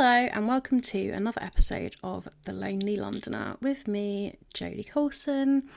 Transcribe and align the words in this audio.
Hello, 0.00 0.28
and 0.32 0.46
welcome 0.46 0.80
to 0.80 1.10
another 1.10 1.42
episode 1.42 1.96
of 2.04 2.28
The 2.44 2.52
Lonely 2.52 2.94
Londoner 2.94 3.56
with 3.60 3.88
me, 3.88 4.38
Jodie 4.54 4.88
Coulson. 4.88 5.68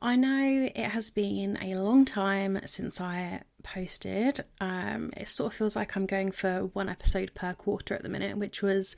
I 0.00 0.16
know 0.16 0.70
it 0.74 0.86
has 0.86 1.10
been 1.10 1.58
a 1.60 1.74
long 1.74 2.06
time 2.06 2.58
since 2.64 3.02
I 3.02 3.42
posted. 3.62 4.42
Um, 4.62 5.12
it 5.14 5.28
sort 5.28 5.52
of 5.52 5.58
feels 5.58 5.76
like 5.76 5.94
I'm 5.94 6.06
going 6.06 6.32
for 6.32 6.70
one 6.72 6.88
episode 6.88 7.32
per 7.34 7.52
quarter 7.52 7.92
at 7.92 8.02
the 8.02 8.08
minute, 8.08 8.38
which 8.38 8.62
was 8.62 8.96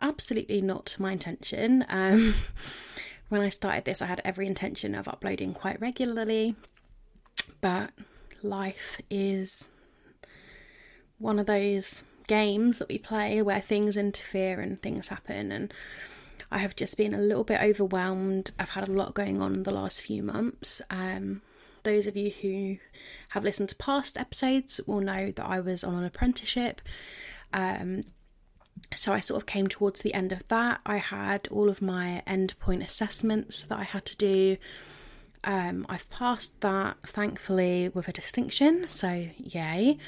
absolutely 0.00 0.60
not 0.60 0.96
my 0.98 1.12
intention. 1.12 1.84
Um, 1.88 2.34
when 3.28 3.42
I 3.42 3.48
started 3.48 3.84
this, 3.84 4.02
I 4.02 4.06
had 4.06 4.20
every 4.24 4.48
intention 4.48 4.96
of 4.96 5.06
uploading 5.06 5.54
quite 5.54 5.80
regularly, 5.80 6.56
but 7.60 7.92
life 8.42 9.00
is 9.08 9.68
one 11.18 11.38
of 11.38 11.46
those 11.46 12.02
games 12.32 12.78
that 12.78 12.88
we 12.88 12.98
play 12.98 13.42
where 13.42 13.60
things 13.60 13.96
interfere 13.96 14.60
and 14.60 14.80
things 14.80 15.08
happen 15.08 15.52
and 15.52 15.74
I 16.50 16.58
have 16.58 16.76
just 16.76 16.98
been 16.98 17.14
a 17.14 17.18
little 17.18 17.44
bit 17.44 17.62
overwhelmed. 17.62 18.52
I've 18.58 18.68
had 18.68 18.86
a 18.86 18.92
lot 18.92 19.14
going 19.14 19.40
on 19.40 19.62
the 19.62 19.70
last 19.70 20.02
few 20.02 20.22
months. 20.22 20.82
Um, 20.90 21.40
those 21.82 22.06
of 22.06 22.14
you 22.14 22.30
who 22.42 22.76
have 23.30 23.42
listened 23.42 23.70
to 23.70 23.76
past 23.76 24.18
episodes 24.18 24.78
will 24.86 25.00
know 25.00 25.30
that 25.30 25.46
I 25.46 25.60
was 25.60 25.82
on 25.82 25.94
an 25.94 26.04
apprenticeship. 26.04 26.82
Um, 27.54 28.04
so 28.94 29.14
I 29.14 29.20
sort 29.20 29.40
of 29.40 29.46
came 29.46 29.66
towards 29.66 30.00
the 30.00 30.12
end 30.12 30.30
of 30.30 30.46
that. 30.48 30.80
I 30.84 30.98
had 30.98 31.48
all 31.50 31.70
of 31.70 31.80
my 31.80 32.22
endpoint 32.26 32.84
assessments 32.84 33.62
that 33.62 33.78
I 33.78 33.84
had 33.84 34.04
to 34.06 34.16
do. 34.16 34.56
Um, 35.44 35.86
I've 35.88 36.08
passed 36.10 36.60
that 36.60 36.96
thankfully 37.06 37.88
with 37.88 38.08
a 38.08 38.12
distinction, 38.12 38.86
so 38.88 39.26
yay. 39.38 39.98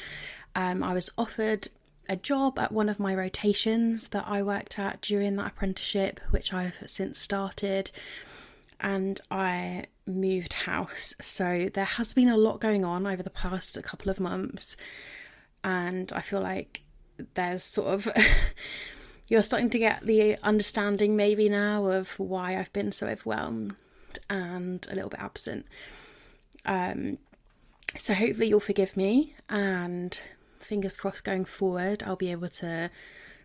Um, 0.55 0.83
I 0.83 0.93
was 0.93 1.11
offered 1.17 1.69
a 2.09 2.17
job 2.17 2.59
at 2.59 2.73
one 2.73 2.89
of 2.89 3.01
my 3.01 3.15
rotations 3.15 4.09
that 4.09 4.25
I 4.27 4.43
worked 4.43 4.79
at 4.79 5.01
during 5.01 5.37
that 5.37 5.49
apprenticeship, 5.49 6.21
which 6.31 6.53
I've 6.53 6.75
since 6.87 7.19
started, 7.19 7.91
and 8.81 9.21
I 9.31 9.87
moved 10.07 10.53
house. 10.53 11.15
So 11.21 11.71
there 11.73 11.85
has 11.85 12.15
been 12.15 12.29
a 12.29 12.37
lot 12.37 12.61
going 12.61 12.85
on 12.85 13.07
over 13.07 13.23
the 13.23 13.31
past 13.31 13.83
couple 13.83 14.11
of 14.11 14.21
months, 14.21 14.77
and 15.63 16.13
I 16.13 16.21
feel 16.21 16.41
like 16.41 16.83
there's 17.35 17.63
sort 17.63 17.95
of 17.95 18.09
you're 19.29 19.43
starting 19.43 19.71
to 19.71 19.79
get 19.79 20.03
the 20.03 20.37
understanding 20.43 21.17
maybe 21.17 21.49
now 21.49 21.87
of 21.87 22.19
why 22.19 22.59
I've 22.59 22.73
been 22.73 22.93
so 22.93 23.07
overwhelmed 23.07 23.75
and 24.29 24.87
a 24.91 24.95
little 24.95 25.11
bit 25.11 25.21
absent. 25.21 25.67
Um, 26.67 27.19
so 27.97 28.15
hopefully 28.15 28.49
you'll 28.49 28.61
forgive 28.61 28.97
me 28.97 29.35
and 29.49 30.19
fingers 30.65 30.97
crossed 30.97 31.25
going 31.25 31.45
forward, 31.45 32.03
I'll 32.05 32.17
be 32.17 32.33
able 32.33 32.49
to 32.49 32.91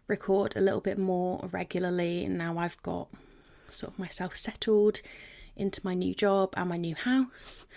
record 0.08 0.56
a 0.56 0.62
little 0.62 0.82
bit 0.82 0.98
more 0.98 1.48
regularly. 1.52 2.26
And 2.26 2.38
now 2.38 2.58
I've 2.58 2.82
got 2.82 3.10
sort 3.68 3.94
of 3.94 4.00
myself 4.00 4.36
settled 4.36 5.02
into 5.56 5.82
my 5.84 5.94
new 5.94 6.16
job 6.16 6.54
and 6.58 6.70
my 6.70 6.78
new 6.78 6.96
house. 6.96 7.68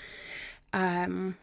Um, 0.73 1.37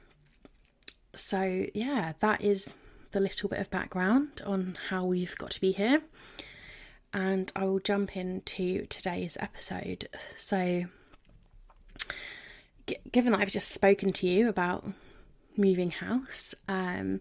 so, 1.16 1.66
yeah, 1.74 2.14
that 2.20 2.42
is 2.42 2.74
the 3.12 3.20
little 3.20 3.50
bit 3.50 3.60
of 3.60 3.70
background 3.70 4.42
on 4.46 4.78
how 4.90 5.06
we've 5.06 5.36
got 5.38 5.52
to 5.52 5.62
be 5.62 5.72
here. 5.72 6.02
And 7.14 7.52
I 7.56 7.66
will 7.66 7.80
jump 7.80 8.16
into 8.16 8.86
today's 8.86 9.36
episode. 9.40 10.08
So, 10.38 10.86
given 13.12 13.34
that 13.34 13.42
I've 13.42 13.52
just 13.52 13.72
spoken 13.72 14.14
to 14.14 14.28
you 14.28 14.48
about 14.48 14.86
moving 15.58 15.92
house, 15.92 16.56
um, 16.68 17.20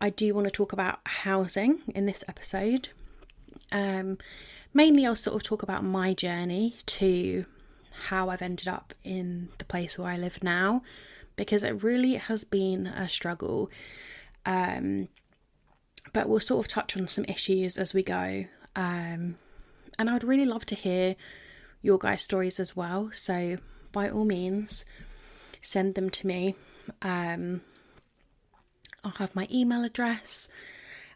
I 0.00 0.10
do 0.10 0.34
want 0.34 0.46
to 0.46 0.50
talk 0.50 0.72
about 0.72 1.00
housing 1.04 1.80
in 1.94 2.06
this 2.06 2.22
episode. 2.28 2.88
Um, 3.72 4.18
mainly, 4.72 5.06
I'll 5.06 5.16
sort 5.16 5.36
of 5.36 5.42
talk 5.42 5.62
about 5.62 5.84
my 5.84 6.14
journey 6.14 6.76
to 6.86 7.44
how 8.06 8.28
I've 8.30 8.42
ended 8.42 8.68
up 8.68 8.94
in 9.02 9.48
the 9.58 9.64
place 9.64 9.98
where 9.98 10.08
I 10.08 10.16
live 10.16 10.42
now, 10.42 10.82
because 11.36 11.64
it 11.64 11.82
really 11.82 12.14
has 12.14 12.44
been 12.44 12.86
a 12.86 13.08
struggle. 13.08 13.70
Um, 14.46 15.08
but 16.12 16.28
we'll 16.28 16.40
sort 16.40 16.64
of 16.64 16.72
touch 16.72 16.96
on 16.96 17.08
some 17.08 17.24
issues 17.28 17.76
as 17.76 17.92
we 17.92 18.02
go. 18.02 18.44
Um, 18.76 19.36
and 19.98 20.08
I 20.08 20.12
would 20.12 20.24
really 20.24 20.46
love 20.46 20.64
to 20.66 20.74
hear 20.74 21.16
your 21.82 21.98
guys' 21.98 22.22
stories 22.22 22.60
as 22.60 22.76
well. 22.76 23.10
So, 23.12 23.58
by 23.92 24.08
all 24.08 24.24
means, 24.24 24.84
send 25.60 25.96
them 25.96 26.08
to 26.10 26.26
me. 26.26 26.54
Um, 27.02 27.62
I'll 29.08 29.26
have 29.26 29.34
my 29.34 29.48
email 29.50 29.84
address 29.84 30.50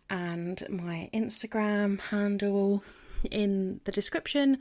and 0.08 0.62
my 0.70 1.10
Instagram 1.12 2.00
handle 2.00 2.82
in 3.30 3.80
the 3.84 3.92
description, 3.92 4.58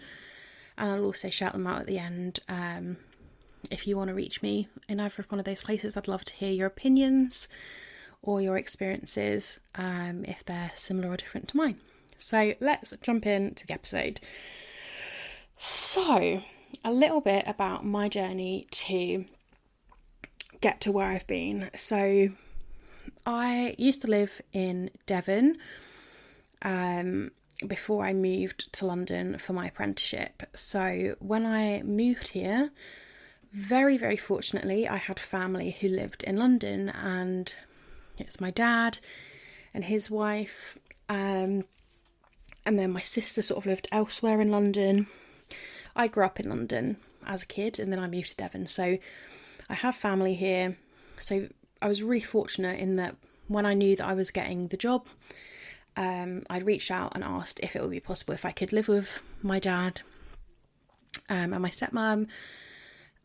and 0.78 0.92
I'll 0.92 1.06
also 1.06 1.30
shout 1.30 1.53
them 1.53 1.66
out 1.66 1.80
at 1.80 1.88
the 1.88 1.97
end. 1.97 2.42
Um, 2.50 2.97
if 3.69 3.88
you 3.88 3.96
want 3.96 4.09
to 4.09 4.14
reach 4.14 4.42
me 4.42 4.68
in 4.90 5.00
either 5.00 5.22
of 5.22 5.31
one 5.31 5.40
of 5.40 5.46
those 5.46 5.64
places, 5.64 5.96
I'd 5.96 6.09
love 6.09 6.25
to 6.25 6.36
hear 6.36 6.52
your 6.52 6.68
opinions 6.68 7.47
or 8.22 8.42
your 8.42 8.58
experiences 8.58 9.62
um, 9.75 10.25
if 10.25 10.44
they're 10.44 10.72
similar 10.75 11.12
or 11.13 11.18
different 11.18 11.48
to 11.50 11.58
mine. 11.58 11.78
So 12.18 12.53
let's 12.59 12.94
jump 13.02 13.25
into 13.25 13.66
the 13.66 13.74
episode. 13.74 14.19
So, 15.58 16.42
a 16.84 16.92
little 16.92 17.22
bit 17.22 17.46
about 17.48 17.86
my 17.86 18.09
journey 18.09 18.68
to 18.72 19.24
get 20.59 20.81
to 20.81 20.92
where 20.92 21.08
I've 21.08 21.28
been. 21.28 21.69
So, 21.75 22.31
I 23.25 23.75
used 23.77 24.01
to 24.01 24.07
live 24.07 24.41
in 24.53 24.89
Devon 25.05 25.57
um, 26.61 27.31
before 27.67 28.05
I 28.05 28.13
moved 28.13 28.71
to 28.73 28.85
London 28.85 29.37
for 29.37 29.53
my 29.53 29.67
apprenticeship. 29.67 30.43
So 30.55 31.15
when 31.19 31.45
I 31.45 31.81
moved 31.83 32.29
here, 32.29 32.71
very, 33.51 33.97
very 33.97 34.17
fortunately, 34.17 34.87
I 34.87 34.97
had 34.97 35.19
family 35.19 35.77
who 35.79 35.89
lived 35.89 36.23
in 36.23 36.37
London, 36.37 36.89
and 36.89 37.53
it's 38.17 38.39
my 38.39 38.51
dad 38.51 38.99
and 39.73 39.83
his 39.83 40.09
wife. 40.09 40.77
Um, 41.09 41.65
and 42.65 42.77
then 42.79 42.91
my 42.91 42.99
sister 43.01 43.41
sort 43.41 43.59
of 43.59 43.65
lived 43.65 43.88
elsewhere 43.91 44.39
in 44.39 44.49
London. 44.49 45.07
I 45.95 46.07
grew 46.07 46.23
up 46.23 46.39
in 46.39 46.49
London 46.49 46.97
as 47.25 47.43
a 47.43 47.47
kid 47.47 47.79
and 47.79 47.91
then 47.91 47.99
I 47.99 48.07
moved 48.07 48.31
to 48.31 48.35
Devon. 48.35 48.67
So 48.67 48.97
I 49.69 49.73
have 49.73 49.95
family 49.95 50.35
here. 50.35 50.77
So 51.17 51.47
I 51.81 51.88
was 51.88 52.03
really 52.03 52.22
fortunate 52.22 52.80
in 52.80 52.97
that 52.97 53.16
when 53.47 53.66
I 53.66 53.74
knew 53.74 53.96
that 53.96 54.06
I 54.06 54.14
was 54.14 54.31
getting 54.31 54.68
the 54.68 54.78
job, 54.78 55.08
um, 55.97 56.44
I 56.50 56.59
reached 56.59 56.92
out 56.92 57.14
and 57.16 57.24
asked 57.24 57.59
if 57.62 57.75
it 57.75 57.81
would 57.81 57.92
be 57.92 58.00
possible 58.00 58.34
if 58.34 58.46
I 58.46 58.52
could 58.52 58.72
live 58.72 58.88
with 58.88 59.22
my 59.42 59.59
dad 59.59 60.02
um, 61.30 61.53
and 61.53 61.62
my 61.62 61.69
stepmom 61.69 62.28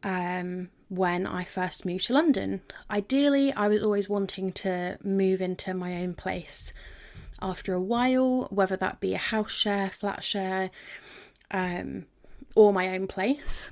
um, 0.03 0.71
when 0.89 1.27
I 1.27 1.45
first 1.45 1.85
moved 1.85 2.07
to 2.07 2.15
London. 2.15 2.63
Ideally, 2.91 3.53
I 3.53 3.69
was 3.69 3.83
always 3.83 4.09
wanting 4.09 4.53
to 4.53 4.99
move 5.03 5.41
into 5.41 5.75
my 5.75 6.03
own 6.03 6.15
place 6.15 6.73
after 7.41 7.75
a 7.75 7.81
while, 7.81 8.49
whether 8.51 8.77
that 8.77 9.01
be 9.01 9.15
a 9.15 9.19
house 9.19 9.53
share, 9.53 9.91
flat 9.91 10.25
share, 10.25 10.71
um, 11.51 12.07
or 12.55 12.73
my 12.73 12.95
own 12.95 13.07
place, 13.07 13.71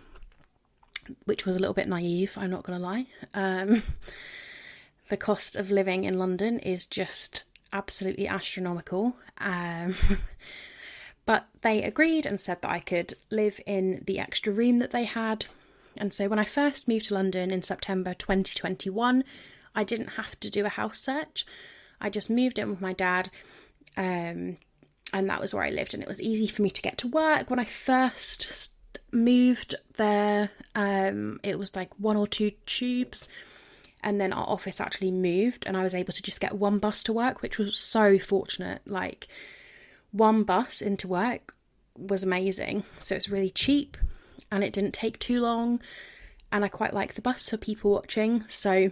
which 1.25 1.47
was 1.47 1.57
a 1.57 1.59
little 1.59 1.75
bit 1.75 1.89
naive, 1.89 2.37
I'm 2.37 2.51
not 2.51 2.63
going 2.63 2.79
to 2.79 2.85
lie. 2.85 3.07
The 5.09 5.17
cost 5.17 5.57
of 5.57 5.71
living 5.71 6.05
in 6.05 6.19
London 6.19 6.59
is 6.59 6.87
just 6.87 7.45
absolutely 7.73 8.27
astronomical. 8.27 9.17
Um, 9.39 9.95
but 11.27 11.47
they 11.61 11.83
agreed 11.83 12.25
and 12.25 12.41
said 12.41 12.63
that 12.63 12.71
I 12.71 12.81
could 12.81 13.15
live 13.31 13.61
in 13.67 14.03
the 14.07 14.19
extra 14.19 14.53
room 14.53 14.79
that 14.79 14.93
they 14.93 15.05
had. 15.05 15.47
And 15.97 16.13
so 16.13 16.29
when 16.29 16.39
I 16.39 16.45
first 16.45 16.89
moved 16.89 17.07
to 17.07 17.15
London 17.15 17.51
in 17.51 17.63
September 17.63 18.15
2021, 18.15 19.25
I 19.75 19.85
didn't 19.85 20.09
have 20.09 20.39
to 20.41 20.51
do 20.51 20.65
a 20.65 20.71
house 20.71 21.01
search. 21.01 21.45
I 22.01 22.11
just 22.11 22.31
moved 22.31 22.59
in 22.59 22.71
with 22.71 22.81
my 22.81 22.93
dad, 22.93 23.31
um, 23.97 24.59
and 25.13 25.29
that 25.29 25.41
was 25.41 25.53
where 25.53 25.63
I 25.63 25.71
lived. 25.71 25.95
And 25.95 26.03
it 26.03 26.09
was 26.09 26.23
easy 26.23 26.47
for 26.47 26.63
me 26.63 26.71
to 26.71 26.83
get 26.83 26.99
to 26.99 27.09
work. 27.09 27.51
When 27.51 27.59
I 27.59 27.65
first 27.65 28.73
moved 29.13 29.75
there, 29.97 30.51
um, 30.75 31.41
it 31.43 31.59
was 31.59 31.77
like 31.77 31.93
one 31.99 32.17
or 32.17 32.27
two 32.27 32.53
tubes 32.67 33.29
and 34.05 34.21
then 34.21 34.33
our 34.33 34.47
office 34.47 34.81
actually 34.81 35.11
moved 35.11 35.65
and 35.67 35.77
I 35.77 35.83
was 35.83 35.95
able 35.95 36.13
to 36.13 36.23
just 36.23 36.39
get 36.39 36.53
one 36.53 36.79
bus 36.79 37.03
to 37.05 37.13
work, 37.13 37.41
which 37.43 37.59
was 37.59 37.77
so 37.77 38.19
fortunate. 38.19 38.83
Like 38.87 39.27
one 40.13 40.45
bus 40.45 40.83
into 40.83 41.09
work 41.09 41.55
was 41.97 42.23
amazing. 42.23 42.85
So 42.99 43.17
it's 43.17 43.31
really 43.31 43.51
cheap 43.51 43.97
and 44.53 44.63
it 44.63 44.75
didn't 44.75 44.93
take 44.93 45.19
too 45.19 45.41
long 45.41 45.81
and 46.53 46.65
I 46.65 46.69
quite 46.69 46.93
like 46.93 47.15
the 47.15 47.23
bus 47.23 47.49
for 47.49 47.57
people 47.57 47.93
watching. 47.93 48.45
So 48.47 48.91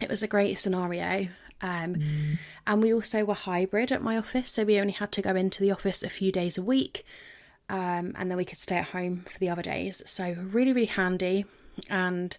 it 0.00 0.08
was 0.10 0.22
a 0.22 0.28
great 0.28 0.58
scenario. 0.58 1.28
Um, 1.62 1.94
mm. 1.96 2.38
And 2.66 2.82
we 2.82 2.92
also 2.92 3.24
were 3.24 3.34
hybrid 3.34 3.90
at 3.90 4.02
my 4.02 4.18
office, 4.18 4.52
so 4.52 4.64
we 4.64 4.78
only 4.78 4.92
had 4.92 5.12
to 5.12 5.22
go 5.22 5.34
into 5.34 5.60
the 5.60 5.72
office 5.72 6.02
a 6.02 6.08
few 6.08 6.32
days 6.32 6.56
a 6.56 6.62
week, 6.62 7.04
um, 7.68 8.14
and 8.16 8.30
then 8.30 8.38
we 8.38 8.46
could 8.46 8.56
stay 8.56 8.76
at 8.76 8.86
home 8.86 9.26
for 9.30 9.38
the 9.38 9.50
other 9.50 9.60
days. 9.60 10.02
So 10.06 10.34
really, 10.38 10.72
really 10.72 10.86
handy. 10.86 11.44
And 11.90 12.34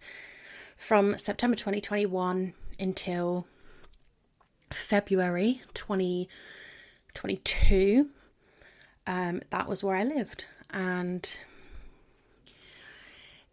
from 0.82 1.18
September 1.20 1.56
2021 1.56 2.54
until 2.80 3.46
February 4.72 5.62
2022, 5.76 8.10
um, 9.06 9.42
that 9.52 9.70
was 9.70 9.84
where 9.84 9.96
I 9.96 10.04
lived. 10.04 10.46
And 10.72 11.32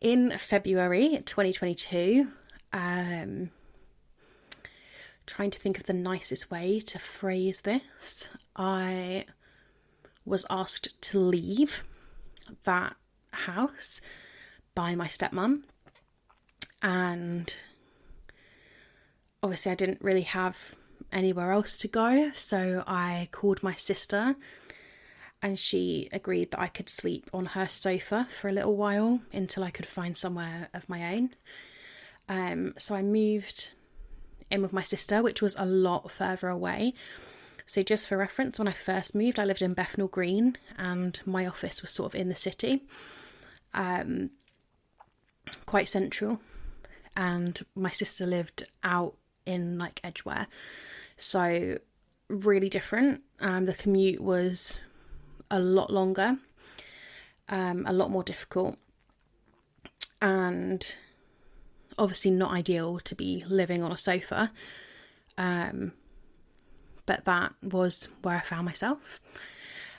in 0.00 0.30
February 0.38 1.20
2022, 1.26 2.28
um, 2.72 3.50
trying 5.26 5.50
to 5.50 5.58
think 5.58 5.78
of 5.78 5.84
the 5.84 5.92
nicest 5.92 6.50
way 6.50 6.80
to 6.80 6.98
phrase 6.98 7.60
this, 7.60 8.26
I 8.56 9.26
was 10.24 10.46
asked 10.48 10.98
to 11.02 11.18
leave 11.18 11.84
that 12.64 12.96
house 13.32 14.00
by 14.74 14.94
my 14.94 15.08
stepmom. 15.08 15.64
And 16.82 17.54
obviously, 19.42 19.72
I 19.72 19.74
didn't 19.74 20.02
really 20.02 20.22
have 20.22 20.74
anywhere 21.12 21.52
else 21.52 21.76
to 21.78 21.88
go, 21.88 22.30
so 22.34 22.84
I 22.86 23.28
called 23.32 23.62
my 23.62 23.74
sister 23.74 24.36
and 25.40 25.58
she 25.58 26.08
agreed 26.12 26.50
that 26.50 26.60
I 26.60 26.66
could 26.66 26.88
sleep 26.88 27.30
on 27.32 27.46
her 27.46 27.68
sofa 27.68 28.26
for 28.30 28.48
a 28.48 28.52
little 28.52 28.76
while 28.76 29.20
until 29.32 29.62
I 29.62 29.70
could 29.70 29.86
find 29.86 30.16
somewhere 30.16 30.68
of 30.74 30.88
my 30.88 31.14
own. 31.14 31.30
Um, 32.28 32.74
so 32.76 32.94
I 32.94 33.02
moved 33.02 33.72
in 34.50 34.62
with 34.62 34.72
my 34.72 34.82
sister, 34.82 35.22
which 35.22 35.40
was 35.40 35.54
a 35.56 35.64
lot 35.64 36.10
further 36.10 36.48
away. 36.48 36.94
So, 37.66 37.82
just 37.82 38.08
for 38.08 38.16
reference, 38.16 38.58
when 38.58 38.66
I 38.68 38.72
first 38.72 39.14
moved, 39.14 39.38
I 39.38 39.44
lived 39.44 39.62
in 39.62 39.74
Bethnal 39.74 40.08
Green 40.08 40.56
and 40.76 41.20
my 41.26 41.46
office 41.46 41.82
was 41.82 41.90
sort 41.90 42.14
of 42.14 42.20
in 42.20 42.30
the 42.30 42.34
city, 42.34 42.84
um, 43.74 44.30
quite 45.66 45.88
central. 45.88 46.40
And 47.18 47.60
my 47.74 47.90
sister 47.90 48.24
lived 48.26 48.62
out 48.84 49.16
in 49.44 49.76
like 49.76 50.00
Edgware. 50.04 50.46
So, 51.16 51.78
really 52.28 52.68
different. 52.68 53.22
Um, 53.40 53.64
the 53.64 53.74
commute 53.74 54.20
was 54.20 54.78
a 55.50 55.58
lot 55.58 55.92
longer, 55.92 56.38
um, 57.48 57.84
a 57.86 57.92
lot 57.92 58.10
more 58.10 58.22
difficult, 58.22 58.76
and 60.22 60.94
obviously 61.98 62.30
not 62.30 62.52
ideal 62.52 63.00
to 63.00 63.14
be 63.16 63.44
living 63.48 63.82
on 63.82 63.90
a 63.90 63.98
sofa. 63.98 64.52
Um, 65.36 65.92
but 67.04 67.24
that 67.24 67.52
was 67.62 68.06
where 68.22 68.36
I 68.36 68.40
found 68.40 68.64
myself. 68.64 69.20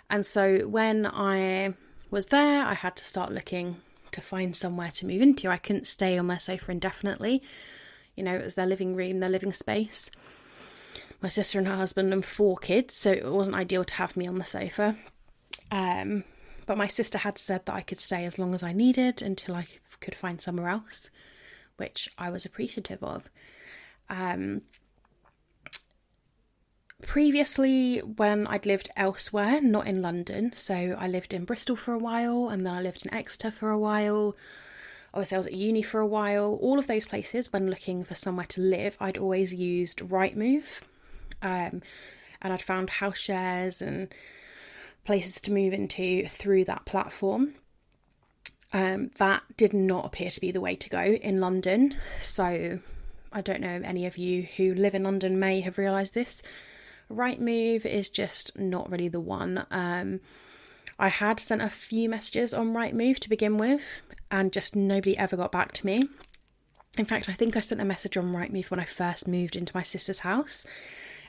And 0.10 0.26
so 0.26 0.68
when 0.68 1.06
I 1.06 1.74
was 2.12 2.28
there, 2.28 2.66
I 2.66 2.76
had 2.76 2.96
to 2.96 3.04
start 3.04 3.32
looking 3.32 3.78
to 4.12 4.22
find 4.22 4.56
somewhere 4.56 4.92
to 4.92 5.06
move 5.06 5.22
into. 5.22 5.50
I 5.50 5.58
couldn't 5.58 5.88
stay 5.88 6.18
on 6.18 6.28
their 6.28 6.40
sofa 6.40 6.72
indefinitely. 6.72 7.42
You 8.16 8.24
know, 8.24 8.36
it 8.36 8.44
was 8.44 8.56
their 8.56 8.66
living 8.66 8.96
room, 8.96 9.20
their 9.20 9.30
living 9.30 9.54
space. 9.54 10.12
My 11.22 11.30
sister 11.30 11.58
and 11.58 11.68
her 11.68 11.76
husband 11.76 12.14
and 12.14 12.24
four 12.24 12.58
kids, 12.58 12.96
so 12.96 13.12
it 13.12 13.26
wasn't 13.26 13.58
ideal 13.58 13.84
to 13.84 13.96
have 13.96 14.16
me 14.16 14.28
on 14.28 14.38
the 14.38 14.46
sofa. 14.46 14.96
Um, 15.72 16.24
but 16.66 16.78
my 16.78 16.88
sister 16.88 17.18
had 17.18 17.38
said 17.38 17.66
that 17.66 17.76
I 17.76 17.82
could 17.82 18.00
stay 18.00 18.26
as 18.26 18.40
long 18.40 18.54
as 18.54 18.64
I 18.64 18.74
needed 18.74 19.22
until 19.22 19.56
I 19.56 19.66
could 20.00 20.16
find 20.16 20.42
somewhere 20.42 20.70
else, 20.70 21.10
which 21.78 22.10
I 22.18 22.30
was 22.30 22.46
appreciative 22.46 23.04
of. 23.04 23.30
Um, 24.10 24.62
previously, 27.02 28.00
when 28.00 28.48
I'd 28.48 28.66
lived 28.66 28.90
elsewhere, 28.96 29.62
not 29.62 29.88
in 29.88 30.02
London, 30.02 30.54
so 30.56 30.76
I 30.76 31.08
lived 31.08 31.34
in 31.34 31.46
Bristol 31.46 31.76
for 31.76 31.94
a 31.94 32.00
while 32.00 32.50
and 32.50 32.66
then 32.66 32.74
I 32.74 32.82
lived 32.82 33.06
in 33.06 33.14
Exeter 33.14 33.52
for 33.52 33.70
a 33.70 33.78
while. 33.78 34.36
Obviously, 35.14 35.36
I 35.36 35.40
was 35.40 35.48
at 35.48 35.54
uni 35.54 35.82
for 35.82 36.00
a 36.00 36.08
while. 36.08 36.58
All 36.62 36.78
of 36.78 36.88
those 36.88 37.06
places, 37.06 37.52
when 37.52 37.70
looking 37.70 38.04
for 38.04 38.16
somewhere 38.16 38.46
to 38.48 38.62
live, 38.62 38.96
I'd 39.00 39.18
always 39.18 39.54
used 39.54 40.00
Rightmove. 40.00 40.82
Um, 41.42 41.82
and 42.42 42.54
I'd 42.54 42.62
found 42.62 42.90
house 42.90 43.18
shares 43.18 43.82
and 43.82 44.14
places 45.06 45.42
to 45.42 45.52
move 45.52 45.74
into 45.74 46.28
through 46.28 46.66
that 46.66 46.86
platform. 46.86 47.56
Um, 48.72 49.10
that 49.18 49.42
did 49.58 49.74
not 49.74 50.06
appear 50.06 50.30
to 50.30 50.40
be 50.40 50.52
the 50.52 50.62
way 50.62 50.76
to 50.76 50.90
go 50.90 51.02
in 51.02 51.42
London. 51.42 51.96
So 52.22 52.80
I 53.32 53.42
don't 53.42 53.62
know 53.62 53.76
if 53.76 53.84
any 53.84 54.06
of 54.06 54.18
you 54.18 54.48
who 54.58 54.76
live 54.76 54.94
in 54.94 55.04
London 55.04 55.40
may 55.40 55.62
have 55.62 55.78
realised 55.78 56.14
this. 56.14 56.44
Rightmove 57.12 57.86
is 57.86 58.10
just 58.10 58.58
not 58.58 58.90
really 58.90 59.08
the 59.08 59.20
one. 59.20 59.66
Um, 59.72 60.20
I 60.98 61.08
had 61.08 61.40
sent 61.40 61.62
a 61.62 61.70
few 61.70 62.10
messages 62.10 62.54
on 62.54 62.74
Rightmove 62.74 63.20
to 63.20 63.30
begin 63.30 63.58
with, 63.58 63.82
and 64.30 64.52
just 64.52 64.76
nobody 64.76 65.18
ever 65.18 65.38
got 65.38 65.52
back 65.52 65.72
to 65.74 65.86
me. 65.86 66.02
In 66.98 67.06
fact, 67.06 67.30
I 67.30 67.34
think 67.34 67.56
I 67.56 67.62
sent 67.62 67.82
a 67.82 67.86
message 67.86 68.18
on 68.18 68.34
Rightmove 68.34 68.70
when 68.70 68.80
I 68.80 68.86
first 68.86 69.28
moved 69.28 69.56
into 69.56 69.76
my 69.76 69.84
sister's 69.84 70.20
house, 70.20 70.66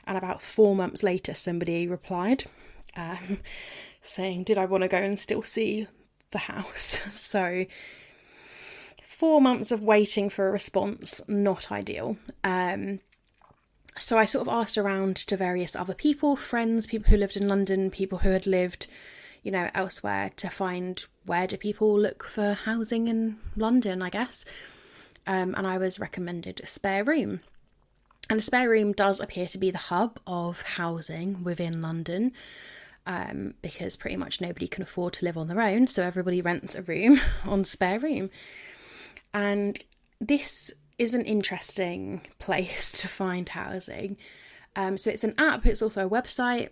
and 0.05 0.17
about 0.17 0.41
four 0.41 0.75
months 0.75 1.03
later, 1.03 1.33
somebody 1.33 1.87
replied 1.87 2.45
um, 2.95 3.39
saying, 4.01 4.43
Did 4.43 4.57
I 4.57 4.65
want 4.65 4.83
to 4.83 4.87
go 4.89 4.97
and 4.97 5.17
still 5.17 5.43
see 5.43 5.87
the 6.31 6.39
house? 6.39 6.99
so, 7.13 7.65
four 9.05 9.41
months 9.41 9.71
of 9.71 9.81
waiting 9.81 10.29
for 10.29 10.47
a 10.47 10.51
response, 10.51 11.21
not 11.27 11.71
ideal. 11.71 12.17
Um, 12.43 12.99
so, 13.97 14.17
I 14.17 14.25
sort 14.25 14.47
of 14.47 14.53
asked 14.53 14.77
around 14.77 15.15
to 15.17 15.37
various 15.37 15.75
other 15.75 15.93
people, 15.93 16.35
friends, 16.35 16.87
people 16.87 17.09
who 17.09 17.17
lived 17.17 17.37
in 17.37 17.47
London, 17.47 17.91
people 17.91 18.19
who 18.19 18.29
had 18.29 18.47
lived, 18.47 18.87
you 19.43 19.51
know, 19.51 19.69
elsewhere 19.73 20.31
to 20.37 20.49
find 20.49 21.03
where 21.25 21.47
do 21.47 21.57
people 21.57 21.99
look 21.99 22.23
for 22.23 22.53
housing 22.53 23.07
in 23.07 23.37
London, 23.55 24.01
I 24.01 24.09
guess. 24.09 24.45
Um, 25.27 25.53
and 25.55 25.67
I 25.67 25.77
was 25.77 25.99
recommended 25.99 26.61
a 26.61 26.65
Spare 26.65 27.03
Room. 27.03 27.41
And 28.29 28.39
a 28.39 28.43
Spare 28.43 28.69
Room 28.69 28.93
does 28.93 29.19
appear 29.19 29.47
to 29.47 29.57
be 29.57 29.71
the 29.71 29.77
hub 29.77 30.19
of 30.25 30.61
housing 30.61 31.43
within 31.43 31.81
London 31.81 32.31
um, 33.05 33.55
because 33.61 33.95
pretty 33.95 34.17
much 34.17 34.41
nobody 34.41 34.67
can 34.67 34.83
afford 34.83 35.13
to 35.13 35.25
live 35.25 35.37
on 35.37 35.47
their 35.47 35.61
own, 35.61 35.87
so 35.87 36.03
everybody 36.03 36.41
rents 36.41 36.75
a 36.75 36.81
room 36.81 37.19
on 37.45 37.65
Spare 37.65 37.99
Room. 37.99 38.29
And 39.33 39.79
this 40.19 40.73
is 41.01 41.15
an 41.15 41.23
interesting 41.23 42.21
place 42.37 42.91
to 43.01 43.07
find 43.07 43.49
housing. 43.49 44.17
Um, 44.75 44.99
so 44.99 45.09
it's 45.09 45.23
an 45.23 45.33
app, 45.39 45.65
it's 45.65 45.81
also 45.81 46.05
a 46.05 46.09
website. 46.09 46.69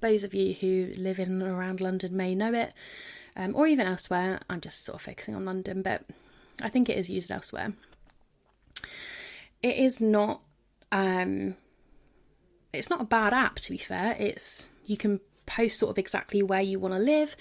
Those 0.00 0.24
of 0.24 0.34
you 0.34 0.52
who 0.52 0.90
live 0.98 1.20
in 1.20 1.40
and 1.40 1.42
around 1.42 1.80
London 1.80 2.16
may 2.16 2.34
know 2.34 2.52
it, 2.52 2.74
um, 3.36 3.54
or 3.54 3.68
even 3.68 3.86
elsewhere. 3.86 4.40
I'm 4.50 4.60
just 4.60 4.84
sort 4.84 4.96
of 4.96 5.02
focusing 5.02 5.36
on 5.36 5.44
London, 5.44 5.82
but 5.82 6.02
I 6.60 6.68
think 6.70 6.88
it 6.88 6.98
is 6.98 7.08
used 7.08 7.30
elsewhere. 7.30 7.72
It 9.62 9.76
is 9.76 10.00
not 10.00 10.42
um, 10.90 11.54
it's 12.72 12.90
not 12.90 13.00
a 13.00 13.04
bad 13.04 13.32
app 13.32 13.60
to 13.60 13.70
be 13.70 13.78
fair. 13.78 14.16
It's 14.18 14.70
you 14.86 14.96
can 14.96 15.20
post 15.46 15.78
sort 15.78 15.90
of 15.90 15.98
exactly 15.98 16.42
where 16.42 16.62
you 16.62 16.80
want 16.80 16.94
to 16.94 17.00
live. 17.00 17.36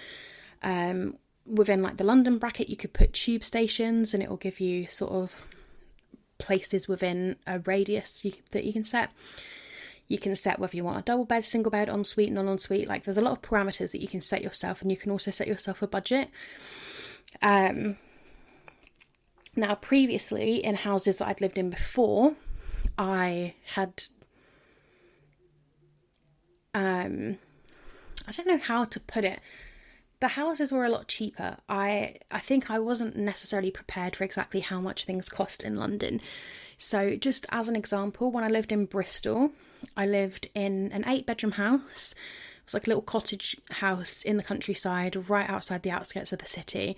Um, 0.62 1.18
within 1.48 1.82
like 1.82 1.98
the 1.98 2.04
London 2.04 2.38
bracket, 2.38 2.70
you 2.70 2.78
could 2.78 2.94
put 2.94 3.14
tube 3.14 3.44
stations, 3.44 4.14
and 4.14 4.22
it 4.22 4.30
will 4.30 4.38
give 4.38 4.60
you 4.60 4.86
sort 4.86 5.14
of 5.14 5.44
places 6.38 6.88
within 6.88 7.36
a 7.46 7.60
radius 7.60 8.24
you, 8.26 8.34
that 8.52 8.64
you 8.64 8.74
can 8.74 8.84
set. 8.84 9.12
You 10.08 10.18
can 10.18 10.36
set 10.36 10.60
whether 10.60 10.76
you 10.76 10.86
want 10.86 11.00
a 11.00 11.02
double 11.02 11.26
bed, 11.26 11.44
single 11.44 11.70
bed, 11.70 11.90
ensuite, 11.90 12.32
non 12.32 12.48
ensuite. 12.48 12.88
Like 12.88 13.04
there's 13.04 13.18
a 13.18 13.22
lot 13.22 13.34
of 13.34 13.42
parameters 13.42 13.92
that 13.92 14.02
you 14.02 14.08
can 14.08 14.22
set 14.22 14.42
yourself, 14.42 14.82
and 14.82 14.90
you 14.90 14.98
can 14.98 15.12
also 15.12 15.32
set 15.32 15.48
yourself 15.48 15.82
a 15.82 15.88
budget. 15.88 16.30
Um, 17.42 17.98
now, 19.56 19.76
previously 19.76 20.64
in 20.64 20.76
houses 20.76 21.18
that 21.18 21.28
I'd 21.28 21.42
lived 21.42 21.58
in 21.58 21.70
before, 21.70 22.36
I 22.98 23.56
had 23.66 24.04
um, 26.74 27.38
I 28.28 28.32
don't 28.32 28.48
know 28.48 28.60
how 28.60 28.86
to 28.86 29.00
put 29.00 29.24
it. 29.24 29.40
The 30.20 30.30
houses 30.30 30.72
were 30.72 30.86
a 30.86 30.90
lot 30.90 31.08
cheaper. 31.08 31.58
I 31.70 32.16
I 32.32 32.40
think 32.40 32.72
I 32.72 32.80
wasn't 32.80 33.16
necessarily 33.16 33.72
prepared 33.72 34.16
for 34.16 34.24
exactly 34.24 34.62
how 34.62 34.82
much 34.82 35.06
things 35.06 35.30
cost 35.30 35.64
in 35.64 35.76
London. 35.76 36.22
So 36.78 37.16
just 37.16 37.46
as 37.50 37.68
an 37.68 37.76
example, 37.76 38.32
when 38.32 38.44
I 38.44 38.48
lived 38.48 38.72
in 38.72 38.86
Bristol, 38.86 39.52
I 39.96 40.06
lived 40.06 40.50
in 40.54 40.92
an 40.92 41.08
eight 41.08 41.26
bedroom 41.26 41.54
house. 41.54 42.14
It 42.14 42.66
was 42.66 42.74
like 42.74 42.88
a 42.88 42.90
little 42.90 43.02
cottage 43.02 43.58
house 43.70 44.24
in 44.24 44.38
the 44.38 44.44
countryside, 44.44 45.30
right 45.30 45.50
outside 45.50 45.84
the 45.84 45.92
outskirts 45.92 46.34
of 46.34 46.40
the 46.40 46.46
city. 46.46 46.98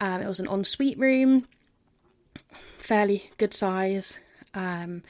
Um, 0.00 0.20
it 0.20 0.28
was 0.28 0.40
an 0.40 0.48
ensuite 0.48 0.98
room, 0.98 1.46
fairly 2.78 3.30
good 3.38 3.54
size. 3.54 4.18
Um, 4.54 5.02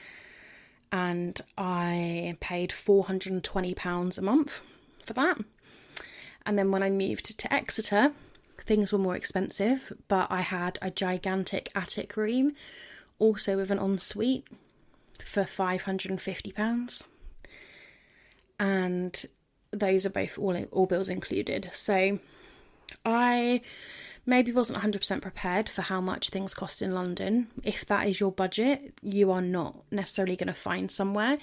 and 0.92 1.40
I 1.56 2.36
paid 2.40 2.70
£420 2.70 4.18
a 4.18 4.22
month 4.22 4.60
for 5.04 5.14
that. 5.14 5.38
And 6.46 6.58
then 6.58 6.70
when 6.70 6.82
I 6.82 6.90
moved 6.90 7.38
to 7.38 7.52
Exeter, 7.52 8.12
things 8.64 8.92
were 8.92 8.99
more 8.99 9.16
expensive, 9.16 9.92
but 10.08 10.30
I 10.30 10.40
had 10.40 10.78
a 10.82 10.90
gigantic 10.90 11.70
attic 11.75 12.16
room, 12.16 12.54
also 13.18 13.56
with 13.56 13.70
an 13.70 13.78
ensuite, 13.78 14.46
for 15.20 15.44
£550. 15.44 17.08
And 18.58 19.26
those 19.70 20.06
are 20.06 20.11
both 20.11 20.38
all, 20.38 20.64
all 20.70 20.87
bills 20.87 21.08
included. 21.08 21.70
So 21.72 22.18
I 23.04 23.61
maybe 24.26 24.52
wasn't 24.52 24.80
100% 24.80 25.20
prepared 25.20 25.68
for 25.68 25.82
how 25.82 26.00
much 26.00 26.28
things 26.28 26.54
cost 26.54 26.82
in 26.82 26.94
London. 26.94 27.49
If 27.64 27.87
that 27.87 28.06
is 28.06 28.20
your 28.20 28.32
budget, 28.32 28.94
you 29.02 29.32
are 29.32 29.42
not 29.42 29.76
necessarily 29.90 30.37
going 30.37 30.49
to 30.49 30.54
find 30.54 30.90
somewhere 30.90 31.38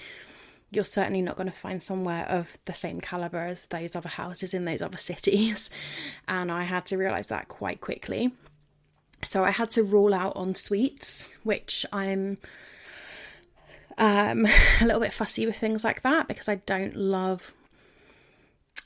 you're 0.72 0.84
certainly 0.84 1.22
not 1.22 1.36
going 1.36 1.50
to 1.50 1.56
find 1.56 1.82
somewhere 1.82 2.26
of 2.28 2.58
the 2.66 2.74
same 2.74 3.02
caliber 3.02 3.40
as 3.40 3.66
those 3.68 3.96
other 3.96 4.10
houses 4.10 4.54
in 4.54 4.66
those 4.66 4.82
other 4.82 4.98
cities. 4.98 5.70
And 6.28 6.52
I 6.52 6.64
had 6.64 6.86
to 6.88 6.98
realize 6.98 7.28
that 7.28 7.48
quite 7.48 7.82
quickly. 7.82 8.32
So 9.24 9.44
I 9.44 9.52
had 9.52 9.72
to 9.72 9.84
rule 9.84 10.14
out 10.14 10.38
en 10.38 10.54
suites, 10.56 11.34
which 11.44 11.86
I'm 11.92 12.38
um, 13.98 14.46
a 14.82 14.86
little 14.86 15.02
bit 15.02 15.14
fussy 15.14 15.46
with 15.46 15.58
things 15.58 15.84
like 15.84 16.04
that 16.04 16.28
because 16.28 16.48
I 16.48 16.56
don't 16.56 16.96
love 16.96 17.54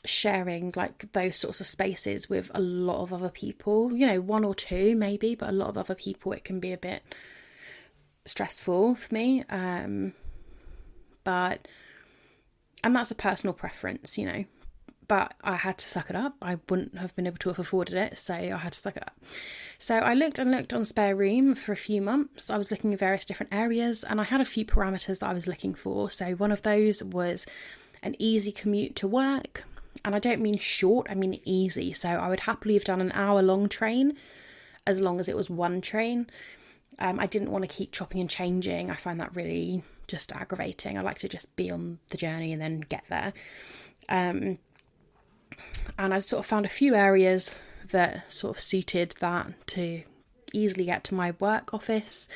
sharing 0.05 0.73
like 0.75 1.11
those 1.13 1.37
sorts 1.37 1.61
of 1.61 1.67
spaces 1.67 2.29
with 2.29 2.49
a 2.53 2.61
lot 2.61 3.01
of 3.01 3.13
other 3.13 3.29
people. 3.29 3.93
You 3.93 4.07
know, 4.07 4.21
one 4.21 4.43
or 4.43 4.55
two 4.55 4.95
maybe, 4.95 5.35
but 5.35 5.49
a 5.49 5.53
lot 5.53 5.69
of 5.69 5.77
other 5.77 5.95
people 5.95 6.31
it 6.33 6.43
can 6.43 6.59
be 6.59 6.71
a 6.71 6.77
bit 6.77 7.03
stressful 8.25 8.95
for 8.95 9.13
me. 9.13 9.43
Um, 9.49 10.13
but 11.23 11.67
and 12.83 12.95
that's 12.95 13.11
a 13.11 13.15
personal 13.15 13.53
preference, 13.53 14.17
you 14.17 14.25
know. 14.25 14.45
But 15.07 15.33
I 15.43 15.55
had 15.55 15.77
to 15.79 15.87
suck 15.87 16.09
it 16.09 16.15
up. 16.15 16.35
I 16.41 16.57
wouldn't 16.69 16.97
have 16.97 17.15
been 17.15 17.27
able 17.27 17.37
to 17.39 17.49
have 17.49 17.59
afforded 17.59 17.95
it, 17.95 18.17
so 18.17 18.33
I 18.33 18.57
had 18.57 18.73
to 18.73 18.79
suck 18.79 18.97
it 18.97 19.03
up. 19.03 19.15
So 19.77 19.95
I 19.95 20.13
looked 20.13 20.39
and 20.39 20.49
looked 20.49 20.73
on 20.73 20.85
Spare 20.85 21.15
Room 21.15 21.55
for 21.55 21.73
a 21.73 21.77
few 21.77 22.01
months. 22.01 22.49
I 22.49 22.57
was 22.57 22.71
looking 22.71 22.93
at 22.93 22.99
various 22.99 23.25
different 23.25 23.53
areas 23.53 24.05
and 24.05 24.21
I 24.21 24.23
had 24.23 24.39
a 24.39 24.45
few 24.45 24.65
parameters 24.65 25.19
that 25.19 25.29
I 25.29 25.33
was 25.33 25.45
looking 25.45 25.73
for. 25.73 26.09
So 26.09 26.31
one 26.35 26.53
of 26.53 26.61
those 26.61 27.03
was 27.03 27.45
an 28.01 28.15
easy 28.17 28.53
commute 28.53 28.95
to 28.97 29.07
work. 29.07 29.65
And 30.05 30.15
I 30.15 30.19
don't 30.19 30.41
mean 30.41 30.57
short, 30.57 31.07
I 31.09 31.15
mean 31.15 31.39
easy. 31.43 31.91
So 31.91 32.07
I 32.07 32.29
would 32.29 32.39
happily 32.39 32.75
have 32.75 32.85
done 32.85 33.01
an 33.01 33.11
hour 33.11 33.41
long 33.41 33.67
train 33.67 34.15
as 34.87 35.01
long 35.01 35.19
as 35.19 35.27
it 35.27 35.35
was 35.35 35.49
one 35.49 35.81
train. 35.81 36.27
Um, 36.99 37.19
I 37.19 37.27
didn't 37.27 37.51
want 37.51 37.63
to 37.63 37.67
keep 37.67 37.91
chopping 37.91 38.21
and 38.21 38.29
changing. 38.29 38.89
I 38.89 38.95
find 38.95 39.19
that 39.19 39.35
really 39.35 39.83
just 40.07 40.31
aggravating. 40.31 40.97
I 40.97 41.01
like 41.01 41.19
to 41.19 41.29
just 41.29 41.53
be 41.55 41.71
on 41.71 41.99
the 42.09 42.17
journey 42.17 42.53
and 42.53 42.61
then 42.61 42.81
get 42.81 43.03
there. 43.09 43.33
Um, 44.09 44.57
and 45.97 46.13
I 46.13 46.19
sort 46.19 46.39
of 46.39 46.45
found 46.45 46.65
a 46.65 46.69
few 46.69 46.95
areas 46.95 47.51
that 47.91 48.31
sort 48.31 48.57
of 48.57 48.63
suited 48.63 49.13
that 49.19 49.67
to 49.67 50.03
easily 50.53 50.85
get 50.85 51.03
to 51.05 51.15
my 51.15 51.33
work 51.39 51.73
office. 51.73 52.29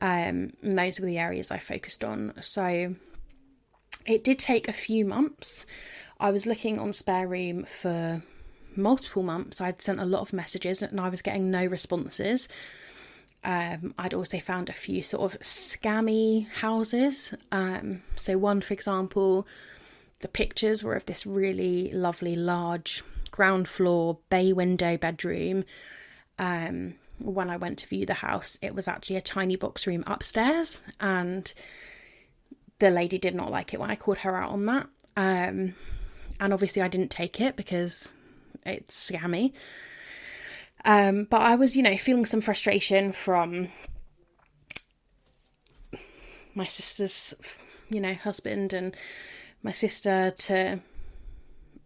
Um, 0.00 0.52
those 0.62 1.00
were 1.00 1.06
the 1.06 1.18
areas 1.18 1.50
I 1.50 1.58
focused 1.58 2.04
on. 2.04 2.34
So 2.40 2.94
it 4.06 4.24
did 4.24 4.38
take 4.38 4.68
a 4.68 4.72
few 4.72 5.04
months. 5.04 5.66
I 6.20 6.30
was 6.30 6.46
looking 6.46 6.78
on 6.78 6.92
Spare 6.92 7.28
Room 7.28 7.64
for 7.64 8.22
multiple 8.76 9.22
months. 9.22 9.60
I'd 9.60 9.82
sent 9.82 10.00
a 10.00 10.04
lot 10.04 10.20
of 10.20 10.32
messages 10.32 10.82
and 10.82 11.00
I 11.00 11.08
was 11.08 11.22
getting 11.22 11.50
no 11.50 11.64
responses. 11.64 12.48
Um, 13.44 13.94
I'd 13.98 14.14
also 14.14 14.38
found 14.38 14.68
a 14.68 14.74
few 14.74 15.00
sort 15.02 15.32
of 15.32 15.40
scammy 15.40 16.48
houses. 16.48 17.32
Um, 17.52 18.02
so, 18.16 18.36
one, 18.36 18.60
for 18.60 18.74
example, 18.74 19.46
the 20.20 20.28
pictures 20.28 20.82
were 20.82 20.94
of 20.94 21.06
this 21.06 21.24
really 21.24 21.90
lovely 21.90 22.34
large 22.34 23.02
ground 23.30 23.68
floor 23.68 24.18
bay 24.30 24.52
window 24.52 24.96
bedroom. 24.96 25.64
Um, 26.38 26.94
when 27.18 27.50
I 27.50 27.56
went 27.56 27.78
to 27.78 27.86
view 27.86 28.06
the 28.06 28.14
house, 28.14 28.58
it 28.62 28.74
was 28.74 28.88
actually 28.88 29.16
a 29.16 29.20
tiny 29.20 29.56
box 29.56 29.86
room 29.86 30.04
upstairs, 30.06 30.82
and 31.00 31.52
the 32.78 32.90
lady 32.90 33.18
did 33.18 33.34
not 33.34 33.50
like 33.50 33.74
it 33.74 33.80
when 33.80 33.90
I 33.90 33.96
called 33.96 34.18
her 34.18 34.36
out 34.36 34.50
on 34.50 34.66
that. 34.66 34.88
Um, 35.16 35.74
and 36.40 36.52
obviously, 36.52 36.82
I 36.82 36.88
didn't 36.88 37.10
take 37.10 37.40
it 37.40 37.56
because 37.56 38.14
it's 38.64 39.10
scammy. 39.10 39.52
Um, 40.84 41.24
but 41.24 41.42
I 41.42 41.56
was, 41.56 41.76
you 41.76 41.82
know, 41.82 41.96
feeling 41.96 42.26
some 42.26 42.40
frustration 42.40 43.12
from 43.12 43.68
my 46.54 46.66
sister's, 46.66 47.34
you 47.90 48.00
know, 48.00 48.14
husband 48.14 48.72
and 48.72 48.96
my 49.62 49.70
sister 49.70 50.30
to 50.30 50.80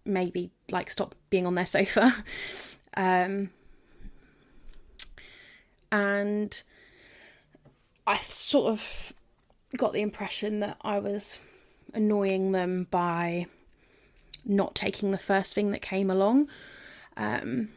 maybe 0.04 0.50
like 0.70 0.90
stop 0.90 1.14
being 1.30 1.46
on 1.46 1.54
their 1.54 1.66
sofa. 1.66 2.14
Um, 2.94 3.48
and 5.90 6.62
I 8.06 8.18
sort 8.18 8.70
of 8.70 9.12
got 9.78 9.94
the 9.94 10.02
impression 10.02 10.60
that 10.60 10.76
I 10.82 10.98
was 10.98 11.38
annoying 11.94 12.52
them 12.52 12.86
by 12.90 13.46
not 14.44 14.74
taking 14.74 15.10
the 15.10 15.18
first 15.18 15.54
thing 15.54 15.70
that 15.70 15.80
came 15.80 16.10
along. 16.10 16.48
Um, 17.16 17.70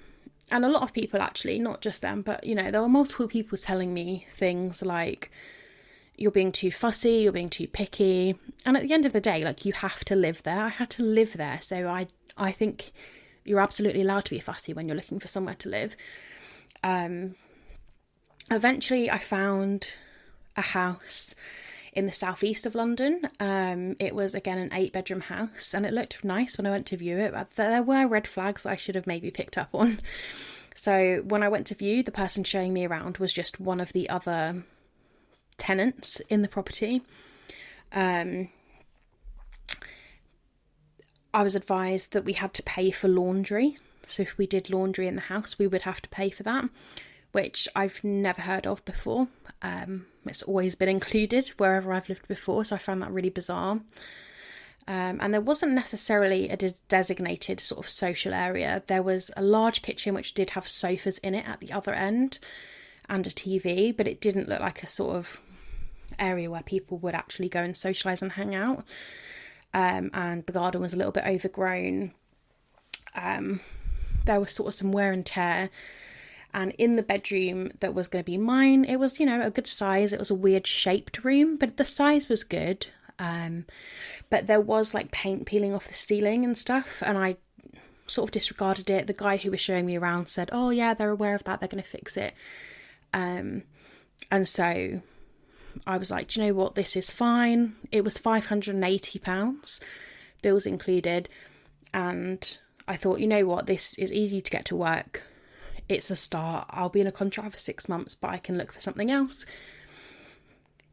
and 0.51 0.63
a 0.63 0.69
lot 0.69 0.83
of 0.83 0.93
people 0.93 1.21
actually, 1.21 1.59
not 1.59 1.81
just 1.81 2.01
them, 2.01 2.21
but 2.21 2.45
you 2.45 2.55
know, 2.55 2.71
there 2.71 2.81
were 2.81 2.89
multiple 2.89 3.27
people 3.27 3.57
telling 3.57 3.93
me 3.93 4.27
things 4.31 4.83
like, 4.83 5.31
you're 6.17 6.31
being 6.31 6.51
too 6.51 6.71
fussy, 6.71 7.17
you're 7.17 7.31
being 7.31 7.49
too 7.49 7.67
picky. 7.67 8.37
And 8.65 8.77
at 8.77 8.83
the 8.83 8.93
end 8.93 9.05
of 9.05 9.13
the 9.13 9.21
day, 9.21 9.43
like 9.43 9.65
you 9.65 9.73
have 9.73 10.05
to 10.05 10.15
live 10.15 10.43
there. 10.43 10.61
I 10.61 10.69
had 10.69 10.89
to 10.91 11.03
live 11.03 11.33
there. 11.33 11.59
So 11.61 11.87
I 11.87 12.07
I 12.37 12.51
think 12.51 12.91
you're 13.43 13.59
absolutely 13.59 14.01
allowed 14.01 14.25
to 14.25 14.31
be 14.31 14.39
fussy 14.39 14.73
when 14.73 14.87
you're 14.87 14.95
looking 14.95 15.19
for 15.19 15.27
somewhere 15.27 15.55
to 15.55 15.69
live. 15.69 15.95
Um 16.83 17.35
eventually 18.49 19.09
I 19.09 19.19
found 19.19 19.89
a 20.55 20.61
house 20.61 21.35
in 21.95 22.05
the 22.05 22.11
southeast 22.11 22.65
of 22.65 22.75
London. 22.75 23.21
Um, 23.39 23.95
it 23.99 24.13
was 24.13 24.35
again 24.35 24.57
an 24.57 24.73
eight 24.73 24.93
bedroom 24.93 25.21
house 25.21 25.73
and 25.73 25.85
it 25.85 25.93
looked 25.93 26.23
nice 26.23 26.57
when 26.57 26.67
I 26.67 26.71
went 26.71 26.85
to 26.87 26.97
view 26.97 27.17
it, 27.17 27.31
but 27.31 27.51
there 27.51 27.81
were 27.81 28.05
red 28.05 28.27
flags 28.27 28.65
I 28.65 28.75
should 28.75 28.95
have 28.95 29.07
maybe 29.07 29.31
picked 29.31 29.57
up 29.57 29.69
on. 29.73 29.99
So 30.77 31.23
when 31.25 31.41
I 31.41 31.47
went 31.47 31.67
to 31.67 31.75
view, 31.75 32.03
the 32.03 32.11
person 32.11 32.43
showing 32.43 32.73
me 32.73 32.85
around 32.85 33.17
was 33.17 33.31
just 33.31 33.61
one 33.61 33.79
of 33.79 33.93
the 33.93 34.09
other 34.09 34.63
tenants 35.57 36.19
in 36.27 36.41
the 36.41 36.49
property. 36.49 37.01
Um, 37.93 38.49
I 41.33 41.43
was 41.43 41.55
advised 41.55 42.11
that 42.11 42.25
we 42.25 42.33
had 42.33 42.53
to 42.55 42.63
pay 42.63 42.91
for 42.91 43.07
laundry. 43.07 43.77
So 44.05 44.23
if 44.23 44.37
we 44.37 44.45
did 44.45 44.69
laundry 44.69 45.07
in 45.07 45.15
the 45.15 45.21
house, 45.21 45.57
we 45.57 45.65
would 45.65 45.83
have 45.83 46.01
to 46.01 46.09
pay 46.09 46.29
for 46.29 46.43
that, 46.43 46.65
which 47.31 47.69
I've 47.73 48.03
never 48.03 48.41
heard 48.41 48.67
of 48.67 48.83
before. 48.83 49.29
Um, 49.61 50.07
it's 50.29 50.43
always 50.43 50.75
been 50.75 50.89
included 50.89 51.49
wherever 51.57 51.93
I've 51.93 52.09
lived 52.09 52.27
before, 52.27 52.65
so 52.65 52.75
I 52.75 52.79
found 52.79 53.01
that 53.01 53.11
really 53.11 53.29
bizarre. 53.29 53.79
Um, 54.87 55.19
and 55.19 55.33
there 55.33 55.41
wasn't 55.41 55.73
necessarily 55.73 56.49
a 56.49 56.57
des- 56.57 56.79
designated 56.87 57.59
sort 57.59 57.83
of 57.83 57.89
social 57.89 58.33
area. 58.33 58.83
There 58.85 59.01
was 59.01 59.31
a 59.35 59.41
large 59.41 59.81
kitchen 59.81 60.13
which 60.13 60.35
did 60.35 60.51
have 60.51 60.67
sofas 60.67 61.17
in 61.19 61.33
it 61.33 61.47
at 61.47 61.59
the 61.59 61.71
other 61.71 61.93
end 61.93 62.37
and 63.09 63.25
a 63.25 63.31
TV, 63.31 63.95
but 63.95 64.07
it 64.07 64.21
didn't 64.21 64.47
look 64.47 64.59
like 64.59 64.83
a 64.83 64.87
sort 64.87 65.15
of 65.15 65.41
area 66.19 66.51
where 66.51 66.61
people 66.61 66.99
would 66.99 67.15
actually 67.15 67.49
go 67.49 67.61
and 67.61 67.73
socialise 67.73 68.21
and 68.21 68.33
hang 68.33 68.53
out. 68.53 68.85
Um, 69.73 70.11
and 70.13 70.45
the 70.45 70.53
garden 70.53 70.81
was 70.81 70.93
a 70.93 70.97
little 70.97 71.11
bit 71.11 71.25
overgrown. 71.25 72.11
Um, 73.15 73.61
there 74.25 74.39
was 74.39 74.53
sort 74.53 74.67
of 74.67 74.73
some 74.73 74.91
wear 74.91 75.11
and 75.11 75.25
tear. 75.25 75.69
And 76.55 76.71
in 76.77 76.95
the 76.95 77.03
bedroom 77.03 77.69
that 77.81 77.93
was 77.93 78.07
going 78.07 78.23
to 78.23 78.31
be 78.31 78.37
mine, 78.37 78.85
it 78.85 78.95
was, 78.95 79.19
you 79.19 79.25
know, 79.25 79.41
a 79.41 79.51
good 79.51 79.67
size. 79.67 80.13
It 80.13 80.19
was 80.19 80.31
a 80.31 80.35
weird 80.35 80.65
shaped 80.65 81.23
room, 81.23 81.57
but 81.57 81.75
the 81.75 81.83
size 81.85 82.29
was 82.29 82.45
good. 82.45 82.87
Um, 83.19 83.65
but 84.29 84.47
there 84.47 84.61
was 84.61 84.93
like 84.93 85.11
paint 85.11 85.45
peeling 85.45 85.75
off 85.75 85.87
the 85.87 85.93
ceiling 85.93 86.45
and 86.45 86.57
stuff, 86.57 87.03
and 87.05 87.17
I 87.17 87.35
sort 88.07 88.29
of 88.29 88.31
disregarded 88.31 88.89
it. 88.89 89.07
The 89.07 89.13
guy 89.13 89.37
who 89.37 89.51
was 89.51 89.59
showing 89.59 89.85
me 89.85 89.97
around 89.97 90.27
said, 90.29 90.49
"Oh 90.51 90.69
yeah, 90.69 90.93
they're 90.93 91.09
aware 91.09 91.35
of 91.35 91.43
that. 91.43 91.59
They're 91.59 91.69
going 91.69 91.83
to 91.83 91.89
fix 91.89 92.17
it." 92.17 92.33
Um, 93.13 93.63
and 94.31 94.47
so 94.47 95.01
I 95.85 95.97
was 95.97 96.11
like, 96.11 96.29
do 96.29 96.39
you 96.41 96.47
know 96.47 96.53
what? 96.53 96.75
This 96.75 96.95
is 96.95 97.11
fine. 97.11 97.75
It 97.91 98.03
was 98.03 98.17
£580, 98.17 99.79
bills 100.41 100.65
included. 100.65 101.29
And 101.93 102.57
I 102.87 102.95
thought, 102.95 103.19
you 103.19 103.27
know 103.27 103.45
what? 103.45 103.67
This 103.67 103.97
is 103.97 104.11
easy 104.11 104.41
to 104.41 104.51
get 104.51 104.65
to 104.65 104.75
work. 104.75 105.23
It's 105.87 106.09
a 106.09 106.15
start. 106.15 106.67
I'll 106.69 106.89
be 106.89 107.01
in 107.01 107.07
a 107.07 107.11
contract 107.11 107.53
for 107.53 107.59
six 107.59 107.87
months, 107.87 108.15
but 108.15 108.31
I 108.31 108.37
can 108.37 108.57
look 108.57 108.71
for 108.71 108.81
something 108.81 109.11
else. 109.11 109.45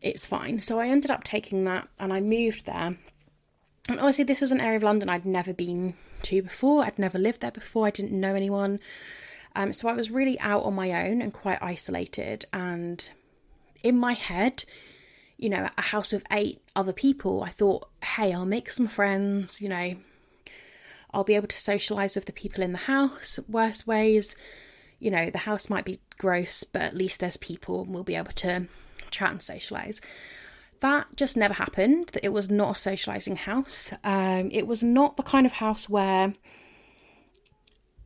It's 0.01 0.27
fine. 0.27 0.61
So 0.61 0.81
I 0.81 0.89
ended 0.89 1.11
up 1.11 1.25
taking 1.25 1.65
that 1.65 1.89
and 1.99 2.13
I 2.13 2.21
moved 2.21 2.67
there. 2.67 2.97
And 3.89 3.99
obviously, 3.99 4.25
this 4.25 4.41
was 4.41 4.53
an 4.53 4.61
area 4.61 4.77
of 4.77 4.83
London 4.83 5.09
I'd 5.09 5.25
never 5.27 5.53
been 5.53 5.95
to 6.23 6.43
before. 6.43 6.85
I'd 6.85 6.99
never 6.99 7.19
lived 7.19 7.41
there 7.41 7.51
before. 7.51 7.87
I 7.87 7.91
didn't 7.91 8.19
know 8.19 8.35
anyone. 8.35 8.81
Um, 9.55 9.73
so 9.73 9.89
I 9.89 9.93
was 9.93 10.11
really 10.11 10.39
out 10.41 10.65
on 10.65 10.75
my 10.75 11.09
own 11.09 11.21
and 11.21 11.33
quite 11.33 11.63
isolated. 11.63 12.45
And 12.53 13.09
in 13.83 13.99
my 13.99 14.13
head, 14.13 14.65
you 15.37 15.49
know, 15.49 15.69
a 15.77 15.83
house 15.83 16.13
with 16.13 16.25
eight 16.31 16.63
other 16.77 16.93
people, 16.93 17.43
I 17.43 17.51
thought, 17.51 17.89
hey, 18.03 18.33
I'll 18.33 18.47
make 18.47 18.71
some 18.71 18.87
friends, 18.87 19.61
you 19.61 19.69
know, 19.69 19.97
I'll 21.13 21.25
be 21.25 21.35
able 21.35 21.49
to 21.49 21.57
socialise 21.57 22.15
with 22.15 22.27
the 22.27 22.33
people 22.33 22.63
in 22.63 22.73
the 22.73 22.79
house. 22.79 23.39
Worst 23.49 23.87
ways, 23.87 24.35
you 25.03 25.11
know, 25.11 25.31
the 25.31 25.39
house 25.39 25.69
might 25.69 25.85
be 25.85 26.01
gross, 26.19 26.65
but 26.65 26.83
at 26.83 26.97
least 26.97 27.21
there's 27.21 27.37
people 27.37 27.83
and 27.83 27.93
we'll 27.93 28.05
be 28.05 28.17
able 28.17 28.33
to 28.33 28.67
chat 29.11 29.31
and 29.31 29.41
socialise. 29.41 30.01
That 30.81 31.07
just 31.17 31.37
never 31.37 31.55
happened. 31.55 32.09
That 32.09 32.25
it 32.25 32.33
was 32.33 32.51
not 32.51 32.77
a 32.77 32.81
socialising 32.81 33.37
house. 33.37 33.93
Um, 34.05 34.51
it 34.53 34.67
was 34.67 34.83
not 34.83 35.17
the 35.17 35.23
kind 35.23 35.47
of 35.47 35.53
house 35.53 35.89
where 35.89 36.35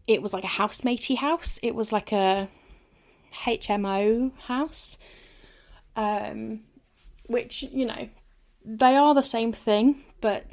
it 0.06 0.22
was 0.22 0.32
like 0.32 0.44
a 0.44 0.48
housematey 0.48 1.16
house. 1.16 1.58
It 1.62 1.74
was 1.74 1.92
like 1.92 2.12
a 2.12 2.48
HMO 3.32 4.36
house 4.38 4.98
um, 5.96 6.60
which 7.26 7.62
you 7.62 7.86
know 7.86 8.08
they 8.64 8.96
are 8.96 9.14
the 9.14 9.22
same 9.22 9.52
thing, 9.52 10.04
but 10.20 10.46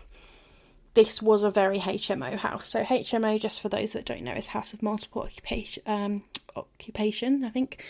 this 0.93 1.21
was 1.21 1.43
a 1.43 1.49
very 1.49 1.79
HMO 1.79 2.37
house. 2.37 2.69
So 2.69 2.83
HMO, 2.83 3.39
just 3.39 3.61
for 3.61 3.69
those 3.69 3.93
that 3.93 4.05
don't 4.05 4.21
know, 4.21 4.33
is 4.33 4.47
House 4.47 4.73
of 4.73 4.83
Multiple 4.83 5.23
Occupation. 5.23 5.83
Um, 5.85 6.23
occupation, 6.55 7.43
I 7.43 7.49
think. 7.49 7.83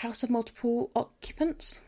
House 0.00 0.22
of 0.22 0.30
Multiple 0.30 0.90
Occupants. 0.94 1.82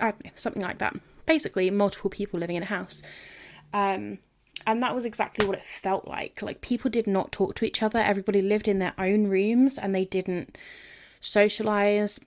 Know, 0.00 0.12
something 0.34 0.62
like 0.62 0.78
that. 0.78 0.94
Basically, 1.24 1.70
multiple 1.70 2.10
people 2.10 2.38
living 2.40 2.56
in 2.56 2.62
a 2.62 2.66
house. 2.66 3.02
Um, 3.72 4.18
and 4.66 4.82
that 4.82 4.94
was 4.94 5.04
exactly 5.06 5.46
what 5.46 5.56
it 5.56 5.64
felt 5.64 6.06
like. 6.06 6.42
Like 6.42 6.60
people 6.60 6.90
did 6.90 7.06
not 7.06 7.32
talk 7.32 7.54
to 7.56 7.64
each 7.64 7.82
other. 7.82 7.98
Everybody 7.98 8.42
lived 8.42 8.68
in 8.68 8.78
their 8.78 8.94
own 8.98 9.28
rooms 9.28 9.78
and 9.78 9.94
they 9.94 10.04
didn't 10.04 10.56
socialize. 11.20 12.20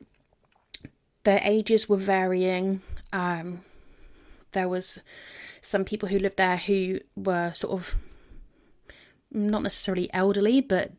Their 1.24 1.42
ages 1.44 1.88
were 1.88 1.98
varying. 1.98 2.82
Um, 3.14 3.62
there 4.52 4.70
was 4.70 5.00
some 5.68 5.84
people 5.84 6.08
who 6.08 6.18
lived 6.18 6.38
there 6.38 6.58
who 6.58 7.00
were 7.16 7.52
sort 7.54 7.74
of 7.74 7.96
not 9.32 9.64
necessarily 9.64 10.10
elderly, 10.14 10.62
but 10.62 10.92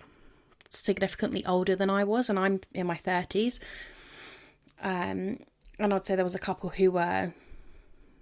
significantly 0.68 1.44
older 1.46 1.75
than 1.75 1.88
I 1.88 2.04
was, 2.04 2.28
and 2.28 2.38
I'm 2.38 2.60
in 2.75 2.87
my 2.87 2.96
thirties. 2.96 3.60
Um, 4.82 5.38
and 5.78 5.94
I'd 5.94 6.04
say 6.04 6.16
there 6.16 6.25
was 6.25 6.34
a 6.34 6.38
couple 6.38 6.68
who 6.68 6.90
were, 6.90 7.32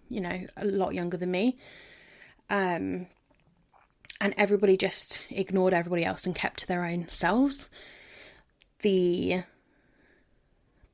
you 0.08 0.20
know, 0.20 0.46
a 0.56 0.64
lot 0.64 0.94
younger 0.94 1.16
than 1.16 1.32
me. 1.32 1.58
Um, 2.48 3.08
and 4.20 4.32
everybody 4.36 4.76
just 4.76 5.26
ignored 5.30 5.74
everybody 5.74 6.04
else 6.04 6.26
and 6.26 6.34
kept 6.34 6.60
to 6.60 6.68
their 6.68 6.84
own 6.84 7.08
selves. 7.08 7.70
The 8.82 9.42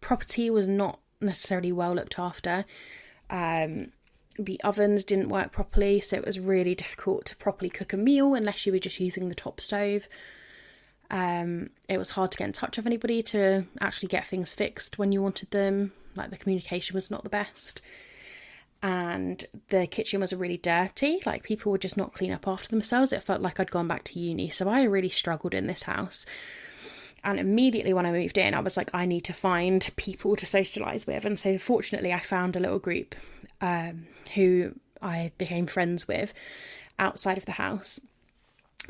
property 0.00 0.48
was 0.48 0.66
not 0.66 0.98
necessarily 1.20 1.72
well 1.72 1.94
looked 1.94 2.18
after. 2.18 2.64
Um, 3.28 3.92
the 4.38 4.60
ovens 4.62 5.04
didn't 5.04 5.28
work 5.28 5.52
properly, 5.52 6.00
so 6.00 6.16
it 6.16 6.24
was 6.24 6.40
really 6.40 6.74
difficult 6.74 7.26
to 7.26 7.36
properly 7.36 7.70
cook 7.70 7.92
a 7.92 7.96
meal 7.96 8.34
unless 8.34 8.64
you 8.66 8.72
were 8.72 8.78
just 8.78 9.00
using 9.00 9.28
the 9.28 9.34
top 9.34 9.60
stove. 9.60 10.08
Um, 11.10 11.68
it 11.88 11.98
was 11.98 12.10
hard 12.10 12.32
to 12.32 12.38
get 12.38 12.46
in 12.46 12.52
touch 12.52 12.78
with 12.78 12.86
anybody 12.86 13.22
to 13.24 13.66
actually 13.80 14.08
get 14.08 14.26
things 14.26 14.54
fixed 14.54 14.98
when 14.98 15.12
you 15.12 15.20
wanted 15.22 15.50
them. 15.50 15.92
Like 16.16 16.30
the 16.30 16.38
communication 16.38 16.94
was 16.94 17.10
not 17.10 17.22
the 17.22 17.28
best. 17.28 17.82
And 18.82 19.44
the 19.68 19.86
kitchen 19.86 20.20
was 20.20 20.32
really 20.32 20.56
dirty. 20.56 21.20
Like 21.24 21.44
people 21.44 21.70
would 21.70 21.82
just 21.82 21.98
not 21.98 22.14
clean 22.14 22.32
up 22.32 22.48
after 22.48 22.68
themselves. 22.68 23.12
It 23.12 23.22
felt 23.22 23.42
like 23.42 23.60
I'd 23.60 23.70
gone 23.70 23.86
back 23.86 24.04
to 24.04 24.18
uni. 24.18 24.48
So 24.48 24.68
I 24.68 24.82
really 24.82 25.10
struggled 25.10 25.54
in 25.54 25.66
this 25.66 25.84
house. 25.84 26.26
And 27.22 27.38
immediately 27.38 27.92
when 27.92 28.06
I 28.06 28.10
moved 28.10 28.38
in, 28.38 28.54
I 28.54 28.60
was 28.60 28.76
like, 28.76 28.90
I 28.92 29.06
need 29.06 29.20
to 29.24 29.32
find 29.32 29.88
people 29.96 30.34
to 30.34 30.46
socialise 30.46 31.06
with. 31.06 31.24
And 31.24 31.38
so 31.38 31.58
fortunately, 31.58 32.12
I 32.12 32.18
found 32.18 32.56
a 32.56 32.60
little 32.60 32.80
group 32.80 33.14
um, 33.62 34.06
who 34.34 34.74
I 35.00 35.32
became 35.38 35.66
friends 35.66 36.06
with 36.06 36.34
outside 36.98 37.38
of 37.38 37.46
the 37.46 37.52
house. 37.52 38.00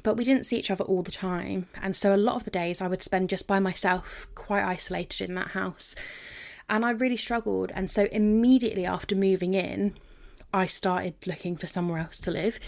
But 0.03 0.17
we 0.17 0.25
didn't 0.25 0.47
see 0.47 0.57
each 0.57 0.71
other 0.71 0.85
all 0.85 1.03
the 1.03 1.13
time. 1.13 1.69
And 1.81 1.95
so 1.95 2.15
a 2.15 2.17
lot 2.17 2.37
of 2.37 2.45
the 2.45 2.51
days 2.51 2.81
I 2.81 2.89
would 2.89 3.03
spend 3.03 3.29
just 3.29 3.47
by 3.47 3.61
myself, 3.61 4.27
quite 4.35 4.65
isolated 4.65 5.29
in 5.29 5.35
that 5.37 5.49
house. 5.49 5.95
And 6.69 6.85
I 6.85 6.91
really 6.91 7.19
struggled. 7.19 7.71
And 7.75 7.91
so 7.91 8.09
immediately 8.11 8.87
after 8.87 9.15
moving 9.15 9.53
in, 9.55 9.95
I 10.53 10.67
started 10.67 11.15
looking 11.27 11.57
for 11.57 11.67
somewhere 11.67 11.99
else 11.99 12.21
to 12.23 12.31
live. 12.31 12.59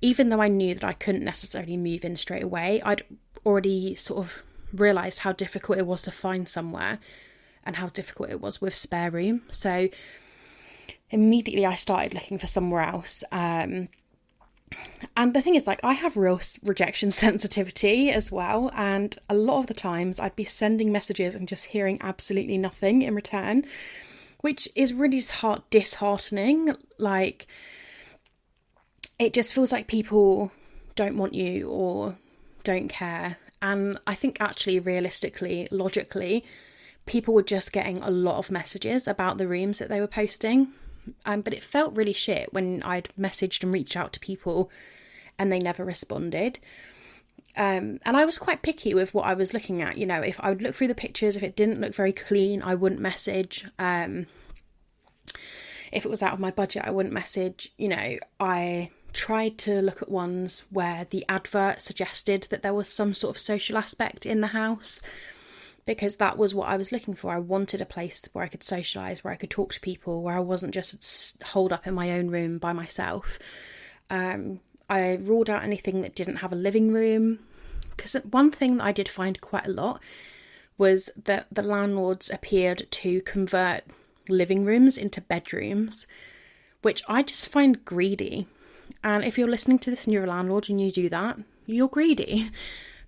Even 0.00 0.28
though 0.28 0.42
I 0.42 0.48
knew 0.48 0.74
that 0.74 0.84
I 0.84 0.92
couldn't 0.92 1.24
necessarily 1.24 1.76
move 1.76 2.04
in 2.04 2.16
straight 2.16 2.42
away, 2.42 2.82
I'd 2.82 3.02
already 3.44 3.94
sort 3.94 4.24
of 4.24 4.42
realised 4.74 5.20
how 5.20 5.32
difficult 5.32 5.78
it 5.78 5.86
was 5.86 6.02
to 6.02 6.10
find 6.10 6.48
somewhere 6.48 6.98
and 7.64 7.76
how 7.76 7.88
difficult 7.88 8.30
it 8.30 8.40
was 8.40 8.60
with 8.60 8.74
Spare 8.74 9.10
Room. 9.12 9.42
So 9.50 9.88
immediately 11.10 11.66
I 11.66 11.74
started 11.76 12.14
looking 12.14 12.38
for 12.38 12.46
somewhere 12.46 12.82
else. 12.82 13.22
Um, 13.32 13.88
and 15.16 15.34
the 15.34 15.42
thing 15.42 15.54
is, 15.54 15.66
like, 15.66 15.80
I 15.84 15.92
have 15.92 16.16
real 16.16 16.40
rejection 16.62 17.10
sensitivity 17.12 18.10
as 18.10 18.32
well. 18.32 18.70
And 18.74 19.16
a 19.28 19.34
lot 19.34 19.60
of 19.60 19.66
the 19.66 19.74
times 19.74 20.18
I'd 20.18 20.36
be 20.36 20.44
sending 20.44 20.92
messages 20.92 21.34
and 21.34 21.48
just 21.48 21.66
hearing 21.66 21.98
absolutely 22.00 22.58
nothing 22.58 23.02
in 23.02 23.14
return, 23.14 23.64
which 24.40 24.68
is 24.74 24.92
really 24.92 25.22
disheartening. 25.70 26.74
Like, 26.98 27.46
it 29.18 29.32
just 29.32 29.54
feels 29.54 29.72
like 29.72 29.86
people 29.86 30.50
don't 30.94 31.16
want 31.16 31.34
you 31.34 31.68
or 31.68 32.16
don't 32.64 32.88
care. 32.88 33.38
And 33.62 33.98
I 34.06 34.14
think 34.14 34.40
actually, 34.40 34.80
realistically, 34.80 35.68
logically, 35.70 36.44
people 37.06 37.32
were 37.32 37.42
just 37.42 37.72
getting 37.72 37.98
a 37.98 38.10
lot 38.10 38.38
of 38.38 38.50
messages 38.50 39.08
about 39.08 39.38
the 39.38 39.48
rooms 39.48 39.78
that 39.78 39.88
they 39.88 40.00
were 40.00 40.06
posting. 40.06 40.72
Um, 41.24 41.40
but 41.40 41.54
it 41.54 41.62
felt 41.62 41.96
really 41.96 42.12
shit 42.12 42.52
when 42.52 42.82
I'd 42.82 43.08
messaged 43.18 43.62
and 43.62 43.72
reached 43.72 43.96
out 43.96 44.12
to 44.14 44.20
people 44.20 44.70
and 45.38 45.52
they 45.52 45.58
never 45.58 45.84
responded. 45.84 46.58
Um, 47.56 48.00
and 48.04 48.16
I 48.16 48.24
was 48.24 48.38
quite 48.38 48.62
picky 48.62 48.92
with 48.92 49.14
what 49.14 49.26
I 49.26 49.34
was 49.34 49.54
looking 49.54 49.82
at. 49.82 49.96
You 49.96 50.06
know, 50.06 50.20
if 50.20 50.38
I 50.40 50.50
would 50.50 50.62
look 50.62 50.74
through 50.74 50.88
the 50.88 50.94
pictures, 50.94 51.36
if 51.36 51.42
it 51.42 51.56
didn't 51.56 51.80
look 51.80 51.94
very 51.94 52.12
clean, 52.12 52.62
I 52.62 52.74
wouldn't 52.74 53.00
message. 53.00 53.66
Um, 53.78 54.26
if 55.92 56.04
it 56.04 56.10
was 56.10 56.22
out 56.22 56.34
of 56.34 56.40
my 56.40 56.50
budget, 56.50 56.84
I 56.84 56.90
wouldn't 56.90 57.14
message. 57.14 57.72
You 57.78 57.88
know, 57.88 58.18
I 58.38 58.90
tried 59.14 59.56
to 59.56 59.80
look 59.80 60.02
at 60.02 60.10
ones 60.10 60.64
where 60.70 61.06
the 61.08 61.24
advert 61.28 61.80
suggested 61.80 62.46
that 62.50 62.62
there 62.62 62.74
was 62.74 62.92
some 62.92 63.14
sort 63.14 63.34
of 63.34 63.40
social 63.40 63.78
aspect 63.78 64.26
in 64.26 64.42
the 64.42 64.48
house 64.48 65.02
because 65.86 66.16
that 66.16 66.36
was 66.36 66.54
what 66.54 66.68
I 66.68 66.76
was 66.76 66.92
looking 66.92 67.14
for. 67.14 67.32
I 67.32 67.38
wanted 67.38 67.80
a 67.80 67.86
place 67.86 68.28
where 68.32 68.44
I 68.44 68.48
could 68.48 68.64
socialize, 68.64 69.22
where 69.22 69.32
I 69.32 69.36
could 69.36 69.50
talk 69.50 69.72
to 69.72 69.80
people, 69.80 70.22
where 70.22 70.36
I 70.36 70.40
wasn't 70.40 70.74
just 70.74 71.42
holed 71.42 71.72
up 71.72 71.86
in 71.86 71.94
my 71.94 72.12
own 72.12 72.28
room 72.28 72.58
by 72.58 72.72
myself. 72.72 73.38
Um, 74.10 74.60
I 74.90 75.14
ruled 75.14 75.48
out 75.48 75.62
anything 75.62 76.02
that 76.02 76.14
didn't 76.14 76.36
have 76.36 76.52
a 76.52 76.56
living 76.56 76.92
room 76.92 77.38
because 77.96 78.14
one 78.30 78.50
thing 78.50 78.76
that 78.76 78.84
I 78.84 78.92
did 78.92 79.08
find 79.08 79.40
quite 79.40 79.66
a 79.66 79.72
lot 79.72 80.02
was 80.76 81.08
that 81.24 81.46
the 81.50 81.62
landlords 81.62 82.30
appeared 82.30 82.86
to 82.90 83.22
convert 83.22 83.84
living 84.28 84.64
rooms 84.64 84.98
into 84.98 85.20
bedrooms, 85.20 86.06
which 86.82 87.02
I 87.08 87.22
just 87.22 87.48
find 87.48 87.84
greedy. 87.84 88.46
And 89.02 89.24
if 89.24 89.38
you're 89.38 89.48
listening 89.48 89.78
to 89.80 89.90
this 89.90 90.04
and 90.04 90.12
you're 90.12 90.24
a 90.24 90.28
landlord 90.28 90.68
and 90.68 90.80
you 90.80 90.90
do 90.90 91.08
that, 91.08 91.38
you're 91.64 91.88
greedy. 91.88 92.50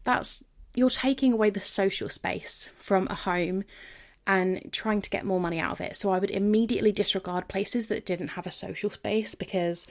That's 0.04 0.44
you're 0.78 0.90
taking 0.90 1.32
away 1.32 1.50
the 1.50 1.60
social 1.60 2.08
space 2.08 2.70
from 2.78 3.06
a 3.08 3.14
home 3.14 3.64
and 4.26 4.70
trying 4.72 5.00
to 5.02 5.10
get 5.10 5.24
more 5.24 5.40
money 5.40 5.58
out 5.58 5.72
of 5.72 5.80
it. 5.80 5.96
So 5.96 6.10
I 6.10 6.18
would 6.18 6.30
immediately 6.30 6.92
disregard 6.92 7.48
places 7.48 7.86
that 7.86 8.06
didn't 8.06 8.28
have 8.28 8.46
a 8.46 8.50
social 8.50 8.90
space 8.90 9.34
because 9.34 9.88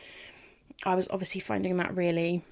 I 0.85 0.95
was 0.95 1.07
obviously 1.09 1.41
finding 1.41 1.77
that 1.77 1.95
really 1.95 2.43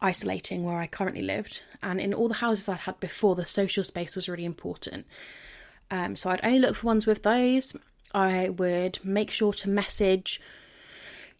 isolating 0.00 0.64
where 0.64 0.78
I 0.78 0.86
currently 0.86 1.22
lived. 1.22 1.62
And 1.82 2.00
in 2.00 2.14
all 2.14 2.28
the 2.28 2.34
houses 2.34 2.68
I'd 2.68 2.78
had 2.78 2.98
before, 2.98 3.34
the 3.34 3.44
social 3.44 3.84
space 3.84 4.16
was 4.16 4.28
really 4.28 4.44
important. 4.44 5.06
Um, 5.90 6.16
so 6.16 6.30
I'd 6.30 6.44
only 6.44 6.58
look 6.58 6.76
for 6.76 6.86
ones 6.86 7.06
with 7.06 7.22
those. 7.22 7.76
I 8.14 8.48
would 8.48 8.98
make 9.04 9.30
sure 9.30 9.52
to 9.52 9.68
message 9.68 10.40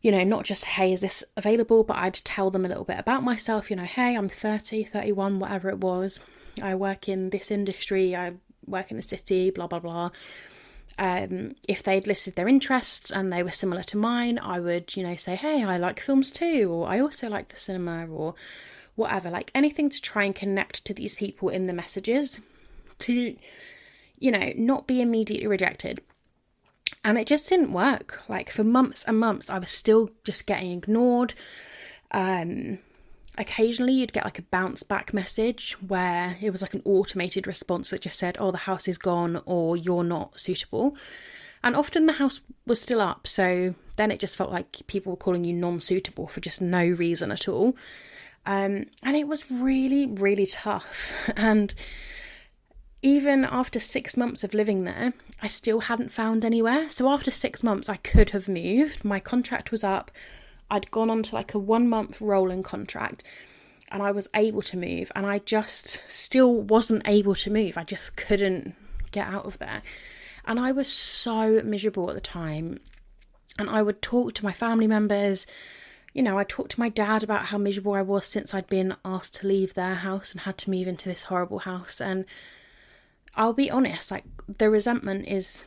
you 0.03 0.11
know, 0.11 0.25
not 0.25 0.45
just, 0.45 0.65
hey, 0.65 0.93
is 0.93 1.01
this 1.01 1.23
available, 1.37 1.85
but 1.85 1.99
I'd 1.99 2.15
tell 2.15 2.51
them 2.51 2.65
a 2.65 2.69
little 2.69 2.85
bit 2.85 2.99
about 2.99 3.23
myself, 3.23 3.71
you 3.71 3.77
know, 3.77 3.85
hey, 3.85 4.17
I'm 4.17 4.29
30, 4.29 4.85
31, 4.85 5.39
whatever 5.39 5.69
it 5.69 5.79
was. 5.79 6.21
I 6.63 6.75
work 6.75 7.09
in 7.09 7.31
this 7.31 7.51
industry, 7.51 8.17
I 8.17 8.33
work 8.67 8.91
in 8.91 8.97
the 8.97 9.03
city, 9.03 9.51
blah, 9.51 9.67
blah, 9.67 9.79
blah. 9.79 10.11
Um, 10.99 11.55
if 11.69 11.83
they'd 11.83 12.07
listed 12.07 12.37
their 12.37 12.49
interests 12.49 13.11
and 13.11 13.33
they 13.33 13.43
were 13.43 13.51
similar 13.51 13.83
to 13.85 13.97
mine, 13.97 14.39
I 14.39 14.61
would, 14.61 14.97
you 14.97 15.03
know, 15.03 15.17
say, 15.17 15.35
hey, 15.35 15.65
I 15.65 15.77
like 15.77 16.01
films 16.01 16.31
too, 16.33 16.71
or 16.73 16.89
I 16.89 17.01
also 17.01 17.29
like 17.29 17.49
the 17.49 17.61
cinema, 17.61 18.07
or 18.07 18.35
whatever, 18.97 19.31
like 19.31 19.51
anything 19.55 19.91
to 19.91 20.01
try 20.01 20.25
and 20.25 20.35
connect 20.35 20.85
to 20.87 20.95
these 20.95 21.15
people 21.15 21.51
in 21.51 21.67
the 21.67 21.73
messages 21.73 22.41
to, 23.01 23.37
you 24.19 24.31
know, 24.31 24.53
not 24.57 24.87
be 24.87 25.01
immediately 25.01 25.47
rejected 25.47 26.01
and 27.05 27.19
it 27.19 27.27
just 27.27 27.49
didn't 27.49 27.73
work. 27.73 28.23
Like 28.29 28.51
for 28.51 28.65
months 28.65 29.05
and 29.05 29.19
months, 29.19 29.51
I 29.51 29.59
was 29.59 29.71
still 29.71 30.11
just 30.25 30.47
getting 30.47 30.73
ignored. 30.73 31.35
Um, 32.11 32.79
occasionally, 33.39 33.95
you'd 33.95 34.13
get 34.13 34.25
like 34.25 34.39
a 34.39 34.43
bounce 34.43 34.83
back 34.83 35.15
message 35.15 35.73
where 35.87 36.37
it 36.41 36.51
was 36.51 36.63
like 36.63 36.75
an 36.75 36.83
automated 36.85 37.47
response 37.47 37.91
that 37.91 38.03
just 38.03 38.19
said, 38.19 38.37
"Oh, 38.39 38.51
the 38.51 38.59
house 38.59 38.89
is 38.89 38.99
gone," 38.99 39.43
or 39.47 39.77
"You're 39.77 40.05
not 40.05 40.39
suitable." 40.39 40.97
And 41.63 41.77
often 41.77 42.07
the 42.07 42.15
house 42.15 42.41
was 42.67 42.81
still 42.81 43.01
up, 43.01 43.27
so 43.27 43.75
then 43.97 44.11
it 44.11 44.19
just 44.19 44.37
felt 44.37 44.51
like 44.51 44.87
people 44.87 45.13
were 45.13 45.17
calling 45.17 45.45
you 45.45 45.53
non-suitable 45.53 46.27
for 46.27 46.41
just 46.41 46.61
no 46.61 46.87
reason 46.87 47.31
at 47.31 47.49
all. 47.49 47.77
Um, 48.47 48.87
and 49.03 49.17
it 49.17 49.29
was 49.29 49.51
really, 49.51 50.07
really 50.07 50.47
tough. 50.47 51.13
And 51.37 51.75
even 53.03 53.45
after 53.45 53.81
six 53.81 54.17
months 54.17 54.45
of 54.45 54.55
living 54.55 54.85
there, 54.85 55.13
I 55.43 55.49
still 55.49 55.81
hadn't 55.81 56.13
found 56.13 56.45
anywhere. 56.45 56.91
So 56.91 57.09
after 57.09 57.31
six 57.31 57.63
months, 57.63 57.89
I 57.89 57.97
could 57.97 58.31
have 58.31 58.49
moved. 58.49 59.05
My 59.05 59.21
contract 59.21 59.71
was 59.71 59.83
up. 59.83 60.11
I'd 60.71 60.91
gone 60.91 61.11
on 61.11 61.23
to 61.25 61.35
like 61.35 61.55
a 61.55 61.59
one 61.59 61.89
month 61.89 62.21
rolling 62.21 62.63
contract 62.63 63.25
and 63.91 64.03
I 64.03 64.13
was 64.13 64.29
able 64.35 64.63
to 64.63 64.77
move. 64.77 65.11
And 65.15 65.27
I 65.27 65.39
just 65.39 66.03
still 66.09 66.55
wasn't 66.55 67.09
able 67.09 67.35
to 67.37 67.51
move. 67.51 67.77
I 67.77 67.85
just 67.85 68.17
couldn't 68.17 68.75
get 69.11 69.27
out 69.27 69.47
of 69.47 69.59
there. 69.59 69.83
And 70.45 70.61
I 70.61 70.73
was 70.73 70.89
so 70.89 71.61
miserable 71.65 72.09
at 72.09 72.15
the 72.15 72.21
time. 72.21 72.79
And 73.59 73.69
I 73.69 73.83
would 73.83 74.01
talk 74.01 74.35
to 74.35 74.45
my 74.45 74.53
family 74.53 74.87
members. 74.87 75.47
You 76.13 76.23
know, 76.23 76.39
I 76.39 76.45
talked 76.45 76.73
to 76.73 76.81
my 76.81 76.89
dad 76.89 77.23
about 77.23 77.47
how 77.47 77.59
miserable 77.59 77.95
I 77.95 78.03
was 78.03 78.27
since 78.27 78.55
I'd 78.55 78.69
been 78.69 78.97
asked 79.05 79.37
to 79.37 79.47
leave 79.47 79.75
their 79.75 79.97
house 79.97 80.33
and 80.33 80.43
had 80.43 80.59
to 80.59 80.71
move 80.71 80.87
into 80.87 81.09
this 81.09 81.25
horrible 81.25 81.61
house. 81.61 82.01
And 82.01 82.27
I'll 83.35 83.53
be 83.53 83.71
honest, 83.71 84.11
like 84.11 84.25
the 84.49 84.71
resentment 84.71 85.29
is 85.29 85.65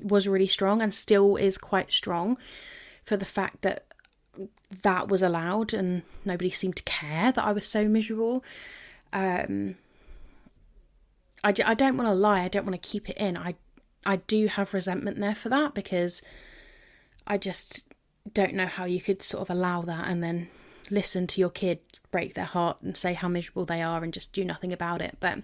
was 0.00 0.26
really 0.28 0.46
strong 0.46 0.80
and 0.80 0.92
still 0.92 1.36
is 1.36 1.58
quite 1.58 1.92
strong 1.92 2.38
for 3.04 3.16
the 3.16 3.24
fact 3.24 3.62
that 3.62 3.84
that 4.82 5.08
was 5.08 5.22
allowed 5.22 5.74
and 5.74 6.02
nobody 6.24 6.50
seemed 6.50 6.76
to 6.76 6.82
care 6.84 7.30
that 7.30 7.44
I 7.44 7.52
was 7.52 7.66
so 7.66 7.86
miserable. 7.86 8.42
Um, 9.12 9.76
I, 11.44 11.52
I 11.64 11.74
don't 11.74 11.96
want 11.96 12.08
to 12.08 12.14
lie, 12.14 12.42
I 12.42 12.48
don't 12.48 12.64
want 12.64 12.80
to 12.80 12.88
keep 12.88 13.10
it 13.10 13.18
in. 13.18 13.36
I 13.36 13.54
I 14.04 14.16
do 14.16 14.46
have 14.48 14.74
resentment 14.74 15.20
there 15.20 15.34
for 15.34 15.48
that 15.50 15.74
because 15.74 16.22
I 17.26 17.38
just 17.38 17.84
don't 18.32 18.54
know 18.54 18.66
how 18.66 18.84
you 18.84 19.00
could 19.00 19.22
sort 19.22 19.42
of 19.42 19.50
allow 19.50 19.82
that 19.82 20.08
and 20.08 20.22
then 20.22 20.48
listen 20.90 21.26
to 21.28 21.40
your 21.40 21.50
kid 21.50 21.78
break 22.10 22.34
their 22.34 22.44
heart 22.44 22.82
and 22.82 22.96
say 22.96 23.14
how 23.14 23.28
miserable 23.28 23.64
they 23.64 23.80
are 23.80 24.02
and 24.02 24.12
just 24.12 24.32
do 24.32 24.44
nothing 24.44 24.72
about 24.72 25.00
it. 25.00 25.16
But 25.20 25.38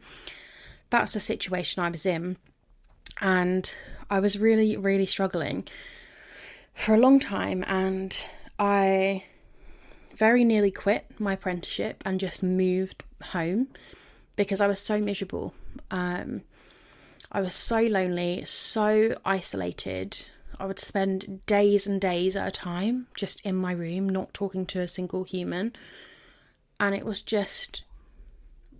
that's 0.90 1.12
the 1.12 1.20
situation 1.20 1.82
I 1.82 1.90
was 1.90 2.06
in. 2.06 2.36
And 3.20 3.72
I 4.10 4.20
was 4.20 4.38
really, 4.38 4.76
really 4.76 5.06
struggling 5.06 5.66
for 6.74 6.94
a 6.94 6.98
long 6.98 7.20
time. 7.20 7.64
And 7.66 8.16
I 8.58 9.24
very 10.16 10.44
nearly 10.44 10.70
quit 10.70 11.06
my 11.18 11.34
apprenticeship 11.34 12.02
and 12.04 12.20
just 12.20 12.42
moved 12.42 13.02
home 13.22 13.68
because 14.36 14.60
I 14.60 14.66
was 14.66 14.80
so 14.80 15.00
miserable. 15.00 15.54
Um, 15.90 16.42
I 17.30 17.40
was 17.40 17.54
so 17.54 17.80
lonely, 17.82 18.44
so 18.46 19.16
isolated. 19.24 20.26
I 20.58 20.66
would 20.66 20.78
spend 20.78 21.44
days 21.46 21.86
and 21.86 22.00
days 22.00 22.34
at 22.36 22.48
a 22.48 22.50
time 22.50 23.06
just 23.14 23.40
in 23.42 23.54
my 23.54 23.72
room, 23.72 24.08
not 24.08 24.32
talking 24.32 24.64
to 24.66 24.80
a 24.80 24.88
single 24.88 25.24
human. 25.24 25.74
And 26.80 26.94
it 26.94 27.04
was 27.04 27.22
just 27.22 27.82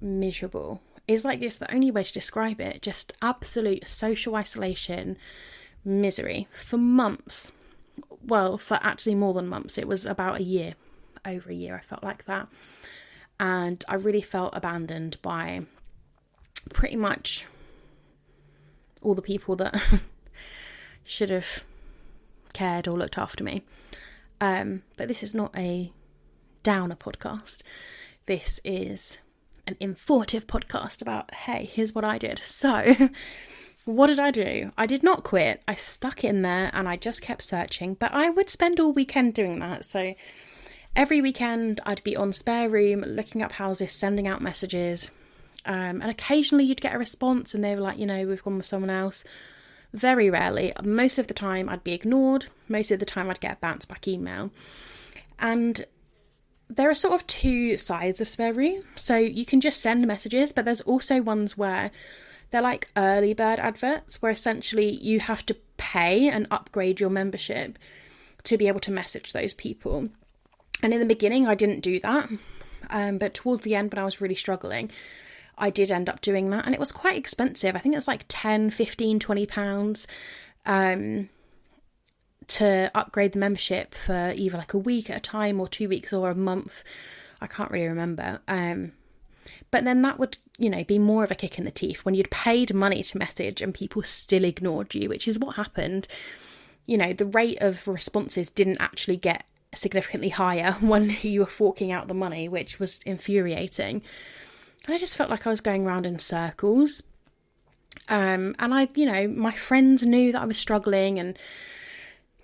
miserable. 0.01 0.81
It's 1.09 1.25
like 1.25 1.41
it's 1.41 1.57
the 1.57 1.75
only 1.75 1.91
way 1.91 2.05
to 2.05 2.13
describe 2.13 2.61
it 2.61 2.83
just 2.83 3.15
absolute 3.23 3.87
social 3.87 4.37
isolation, 4.37 5.17
misery 5.85 6.47
for 6.53 6.77
months. 6.77 7.51
Well, 8.23 8.59
for 8.59 8.79
actually 8.83 9.15
more 9.15 9.33
than 9.33 9.49
months, 9.49 9.79
it 9.79 9.89
was 9.89 10.05
about 10.05 10.41
a 10.41 10.45
year, 10.45 10.75
over 11.25 11.51
a 11.51 11.55
year, 11.55 11.77
I 11.77 11.81
felt 11.81 12.05
like 12.05 12.27
that. 12.27 12.49
And 13.41 13.83
I 13.89 13.95
really 13.95 14.21
felt 14.21 14.55
abandoned 14.55 15.17
by 15.23 15.63
pretty 16.75 16.97
much 16.97 17.47
all 19.01 19.15
the 19.15 19.23
people 19.23 19.57
that 19.57 19.81
should 21.05 21.31
have 21.31 21.63
cared 22.53 22.87
or 22.87 22.93
looked 22.93 23.17
after 23.17 23.43
me. 23.43 23.63
Um, 24.41 24.83
but 24.97 25.09
this 25.09 25.23
is 25.23 25.35
not 25.35 25.57
a 25.57 25.91
downer 26.63 26.97
podcast. 26.97 27.63
This 28.27 28.61
is 28.65 29.19
an 29.69 29.77
informative 29.81 30.47
podcast 30.47 31.03
about, 31.03 31.33
hey, 31.35 31.67
here's 31.67 31.95
what 31.95 32.05
I 32.05 32.17
did. 32.17 32.41
So, 32.41 33.11
what 33.85 34.07
did 34.07 34.19
I 34.19 34.31
do? 34.31 34.73
I 34.79 34.87
did 34.87 35.03
not 35.03 35.25
quit. 35.25 35.63
I 35.69 35.75
stuck 35.75 36.25
in 36.25 36.43
there 36.43 36.71
and 36.73 36.89
I 36.89 36.97
just 36.97 37.23
kept 37.23 37.43
searching, 37.43 37.95
but 37.95 38.13
I 38.13 38.31
would 38.31 38.49
spend 38.49 38.81
all 38.81 38.93
weekend 38.93 39.35
doing 39.35 39.59
that. 39.61 39.85
So, 39.85 40.15
every 40.97 41.21
weekend 41.21 41.81
I'd 41.85 42.03
be 42.03 42.17
on 42.17 42.33
Spare 42.33 42.71
Room 42.71 43.03
looking 43.03 43.43
up 43.43 43.53
houses, 43.53 43.93
sending 43.93 44.27
out 44.27 44.41
messages, 44.41 45.11
um, 45.67 46.01
and 46.01 46.11
occasionally 46.11 46.65
you'd 46.65 46.81
get 46.81 46.95
a 46.95 46.99
response 46.99 47.55
and 47.55 47.63
they 47.63 47.75
were 47.75 47.83
like, 47.83 47.99
you 47.99 48.07
know, 48.07 48.27
we've 48.27 48.43
gone 48.43 48.57
with 48.57 48.67
someone 48.67 48.91
else. 48.91 49.23
Very 49.93 50.31
rarely. 50.31 50.73
Most 50.83 51.19
of 51.19 51.27
the 51.27 51.35
time 51.35 51.69
I'd 51.69 51.85
be 51.85 51.93
ignored. 51.93 52.47
Most 52.69 52.91
of 52.91 53.01
the 53.01 53.07
time 53.07 53.29
I'd 53.29 53.41
get 53.41 53.53
a 53.53 53.57
bounce 53.57 53.85
back 53.85 54.09
email. 54.09 54.51
And 55.39 55.85
there 56.71 56.91
are 56.91 56.95
sort 56.95 57.15
of 57.15 57.27
two 57.27 57.77
sides 57.77 58.21
of 58.21 58.29
Spare 58.29 58.53
Room. 58.53 58.85
So 58.97 59.17
you 59.17 59.45
can 59.45 59.61
just 59.61 59.81
send 59.81 60.07
messages, 60.07 60.53
but 60.53 60.65
there's 60.65 60.81
also 60.83 61.23
ones 61.23 61.57
where 61.57 61.91
they're 62.51 62.63
like 62.63 62.89
early 62.97 63.35
bird 63.35 63.59
adverts, 63.59 64.21
where 64.21 64.33
essentially 64.33 64.91
you 64.91 65.21
have 65.21 65.45
to 65.47 65.57
pay 65.77 66.29
and 66.29 66.47
upgrade 66.51 67.01
your 67.01 67.11
membership 67.11 67.79
to 68.45 68.57
be 68.57 68.69
able 68.69 68.81
to 68.81 68.93
message 68.93 69.33
those 69.33 69.53
people. 69.53 70.09
And 70.83 70.93
in 70.93 71.01
the 71.01 71.07
beginning, 71.07 71.47
I 71.47 71.55
didn't 71.55 71.81
do 71.81 72.01
that. 72.01 72.29
Um, 72.91 73.19
but 73.19 73.35
towards 73.35 73.65
the 73.65 73.75
end, 73.75 73.93
when 73.93 73.99
I 73.99 74.05
was 74.05 74.21
really 74.21 74.35
struggling, 74.35 74.91
I 75.57 75.71
did 75.71 75.91
end 75.91 76.09
up 76.09 76.21
doing 76.21 76.51
that. 76.51 76.65
And 76.65 76.75
it 76.75 76.81
was 76.81 76.93
quite 76.93 77.17
expensive. 77.17 77.75
I 77.75 77.81
think 77.81 77.95
it 77.95 77.99
was 77.99 78.09
like 78.09 78.25
10, 78.29 78.71
15, 78.71 79.19
20 79.19 79.47
pounds. 79.47 80.07
Um, 80.65 81.29
to 82.49 82.91
upgrade 82.95 83.33
the 83.33 83.39
membership 83.39 83.95
for 83.95 84.33
either 84.35 84.59
like 84.59 84.75
a 84.75 84.79
week 84.79 85.11
at 85.11 85.17
a 85.17 85.21
time 85.21 85.61
or 85.61 85.69
two 85.69 85.89
weeks 85.89 86.13
or 86.13 86.31
a 86.31 86.35
month. 86.35 86.83
I 87.41 87.47
can't 87.47 87.71
really 87.71 87.89
remember. 87.89 88.41
Um, 88.49 88.93
but 89.71 89.85
then 89.85 90.03
that 90.03 90.19
would, 90.19 90.37
you 90.57 90.71
know, 90.71 90.85
be 90.85 90.99
more 90.99 91.25
of 91.25 91.31
a 91.31 91.35
kick 91.35 91.59
in 91.59 91.65
the 91.65 91.71
teeth 91.71 92.05
when 92.05 92.15
you'd 92.15 92.31
paid 92.31 92.75
money 92.75 93.03
to 93.03 93.19
message 93.19 93.63
and 93.63 93.75
people 93.75 94.03
still 94.03 94.45
ignored 94.45 94.95
you, 94.95 95.09
which 95.09 95.29
is 95.29 95.39
what 95.39 95.57
happened. 95.57 96.09
You 96.87 96.99
know, 96.99 97.13
the 97.13 97.27
rate 97.27 97.59
of 97.61 97.87
responses 97.87 98.51
didn't 98.51 98.81
actually 98.81 99.19
get 99.19 99.45
significantly 99.75 100.31
higher 100.31 100.73
when 100.81 101.17
you 101.23 101.41
were 101.41 101.47
forking 101.47 101.93
out 101.93 102.09
the 102.09 102.15
money, 102.15 102.49
which 102.49 102.81
was 102.81 103.01
infuriating. 103.05 104.03
And 104.87 104.95
I 104.95 104.99
just 104.99 105.17
felt 105.17 105.31
like 105.31 105.47
I 105.47 105.51
was 105.51 105.61
going 105.61 105.87
around 105.87 106.07
in 106.07 106.19
circles. 106.19 107.03
Um, 108.09 108.55
and 108.59 108.73
I, 108.73 108.89
you 108.95 109.07
know, 109.07 109.29
my 109.29 109.53
friends 109.53 110.03
knew 110.05 110.33
that 110.33 110.43
I 110.43 110.47
was 110.47 110.59
struggling 110.59 111.19
and 111.19 111.39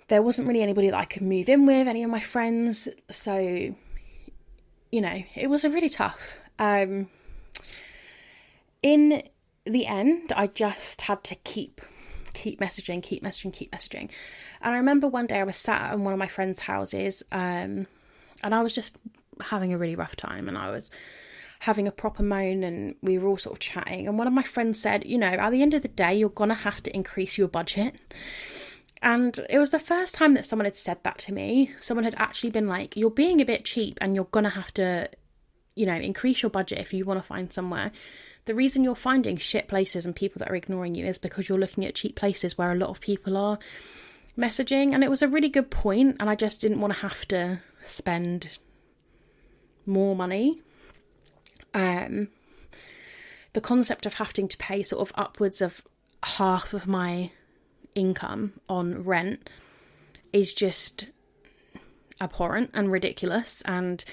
there 0.07 0.21
wasn't 0.21 0.47
really 0.47 0.61
anybody 0.61 0.89
that 0.89 0.99
I 0.99 1.05
could 1.05 1.23
move 1.23 1.49
in 1.49 1.65
with, 1.65 1.87
any 1.87 2.03
of 2.03 2.09
my 2.09 2.19
friends. 2.19 2.87
So, 3.09 3.37
you 3.39 5.01
know, 5.01 5.23
it 5.35 5.49
was 5.49 5.65
a 5.65 5.69
really 5.69 5.89
tough. 5.89 6.37
Um, 6.59 7.09
in 8.83 9.23
the 9.65 9.87
end, 9.87 10.31
I 10.35 10.47
just 10.47 11.01
had 11.01 11.23
to 11.25 11.35
keep 11.35 11.81
keep 12.33 12.59
messaging, 12.59 13.01
keep 13.01 13.23
messaging, 13.23 13.53
keep 13.53 13.71
messaging. 13.71 14.09
And 14.61 14.73
I 14.73 14.77
remember 14.77 15.07
one 15.07 15.25
day 15.25 15.39
I 15.39 15.43
was 15.43 15.55
sat 15.55 15.93
in 15.93 16.03
one 16.03 16.13
of 16.13 16.19
my 16.19 16.27
friends' 16.27 16.59
houses, 16.59 17.23
um, 17.31 17.87
and 18.43 18.53
I 18.53 18.61
was 18.61 18.75
just 18.75 18.97
having 19.41 19.73
a 19.73 19.77
really 19.77 19.95
rough 19.95 20.15
time, 20.15 20.47
and 20.47 20.57
I 20.57 20.69
was 20.69 20.91
having 21.59 21.87
a 21.87 21.91
proper 21.91 22.21
moan, 22.21 22.63
and 22.63 22.95
we 23.01 23.17
were 23.17 23.29
all 23.29 23.37
sort 23.37 23.55
of 23.55 23.59
chatting. 23.59 24.07
And 24.07 24.19
one 24.19 24.27
of 24.27 24.33
my 24.33 24.43
friends 24.43 24.79
said, 24.79 25.05
"You 25.05 25.17
know, 25.17 25.27
at 25.27 25.49
the 25.49 25.61
end 25.61 25.73
of 25.73 25.81
the 25.81 25.87
day, 25.87 26.13
you're 26.13 26.29
gonna 26.29 26.53
have 26.53 26.83
to 26.83 26.95
increase 26.95 27.37
your 27.37 27.47
budget." 27.47 27.95
And 29.01 29.37
it 29.49 29.59
was 29.59 29.69
the 29.69 29.79
first 29.79 30.15
time 30.15 30.33
that 30.33 30.45
someone 30.45 30.65
had 30.65 30.77
said 30.77 30.97
that 31.03 31.17
to 31.19 31.33
me. 31.33 31.73
Someone 31.79 32.05
had 32.05 32.15
actually 32.17 32.51
been 32.51 32.67
like, 32.67 32.95
You're 32.95 33.11
being 33.11 33.41
a 33.41 33.45
bit 33.45 33.65
cheap 33.65 33.97
and 34.01 34.15
you're 34.15 34.25
going 34.25 34.45
to 34.45 34.49
have 34.49 34.73
to, 34.75 35.09
you 35.75 35.85
know, 35.85 35.95
increase 35.95 36.41
your 36.41 36.49
budget 36.49 36.79
if 36.79 36.93
you 36.93 37.05
want 37.05 37.19
to 37.19 37.27
find 37.27 37.51
somewhere. 37.51 37.91
The 38.45 38.55
reason 38.55 38.83
you're 38.83 38.95
finding 38.95 39.37
shit 39.37 39.67
places 39.67 40.05
and 40.05 40.15
people 40.15 40.39
that 40.39 40.51
are 40.51 40.55
ignoring 40.55 40.95
you 40.95 41.05
is 41.05 41.17
because 41.17 41.49
you're 41.49 41.57
looking 41.57 41.85
at 41.85 41.95
cheap 41.95 42.15
places 42.15 42.57
where 42.57 42.71
a 42.71 42.75
lot 42.75 42.89
of 42.89 43.01
people 43.01 43.37
are 43.37 43.59
messaging. 44.37 44.93
And 44.93 45.03
it 45.03 45.09
was 45.09 45.21
a 45.21 45.27
really 45.27 45.49
good 45.49 45.71
point, 45.71 46.17
and 46.19 46.29
I 46.29 46.35
just 46.35 46.61
didn't 46.61 46.79
want 46.81 46.93
to 46.93 46.99
have 46.99 47.27
to 47.29 47.59
spend 47.85 48.49
more 49.85 50.15
money. 50.15 50.61
Um, 51.73 52.29
the 53.53 53.61
concept 53.61 54.05
of 54.05 54.15
having 54.15 54.47
to 54.47 54.57
pay 54.57 54.83
sort 54.83 55.01
of 55.01 55.13
upwards 55.15 55.61
of 55.61 55.81
half 56.23 56.73
of 56.73 56.87
my 56.87 57.31
income 57.95 58.53
on 58.69 59.03
rent 59.03 59.49
is 60.31 60.53
just 60.53 61.07
abhorrent 62.21 62.71
and 62.73 62.91
ridiculous 62.91 63.61
and 63.63 64.03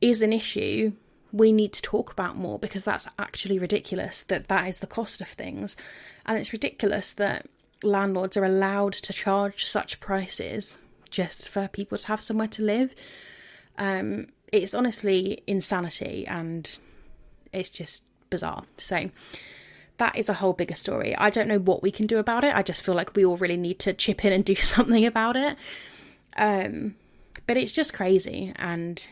is 0.00 0.22
an 0.22 0.32
issue 0.32 0.92
we 1.32 1.50
need 1.50 1.72
to 1.72 1.82
talk 1.82 2.12
about 2.12 2.36
more 2.36 2.58
because 2.58 2.84
that's 2.84 3.08
actually 3.18 3.58
ridiculous 3.58 4.22
that 4.24 4.48
that 4.48 4.68
is 4.68 4.80
the 4.80 4.86
cost 4.86 5.20
of 5.20 5.28
things. 5.28 5.76
And 6.26 6.38
it's 6.38 6.52
ridiculous 6.52 7.14
that 7.14 7.46
landlords 7.82 8.36
are 8.36 8.44
allowed 8.44 8.92
to 8.94 9.12
charge 9.12 9.64
such 9.64 9.98
prices 9.98 10.82
just 11.10 11.48
for 11.48 11.68
people 11.68 11.98
to 11.98 12.06
have 12.08 12.22
somewhere 12.22 12.48
to 12.48 12.62
live. 12.62 12.94
Um, 13.78 14.28
it's 14.52 14.74
honestly 14.74 15.42
insanity 15.46 16.26
and 16.26 16.78
it's 17.52 17.70
just 17.70 18.04
bizarre. 18.28 18.64
So 18.76 19.10
that 20.02 20.18
is 20.18 20.28
a 20.28 20.34
whole 20.34 20.52
bigger 20.52 20.74
story. 20.74 21.14
I 21.14 21.30
don't 21.30 21.46
know 21.46 21.60
what 21.60 21.80
we 21.80 21.92
can 21.92 22.08
do 22.08 22.18
about 22.18 22.42
it. 22.42 22.52
I 22.52 22.64
just 22.64 22.82
feel 22.82 22.96
like 22.96 23.14
we 23.14 23.24
all 23.24 23.36
really 23.36 23.56
need 23.56 23.78
to 23.80 23.92
chip 23.92 24.24
in 24.24 24.32
and 24.32 24.44
do 24.44 24.54
something 24.74 25.06
about 25.06 25.36
it. 25.36 25.56
Um, 26.36 26.96
but 27.46 27.56
it's 27.56 27.72
just 27.72 27.94
crazy. 27.94 28.52
And 28.56 29.06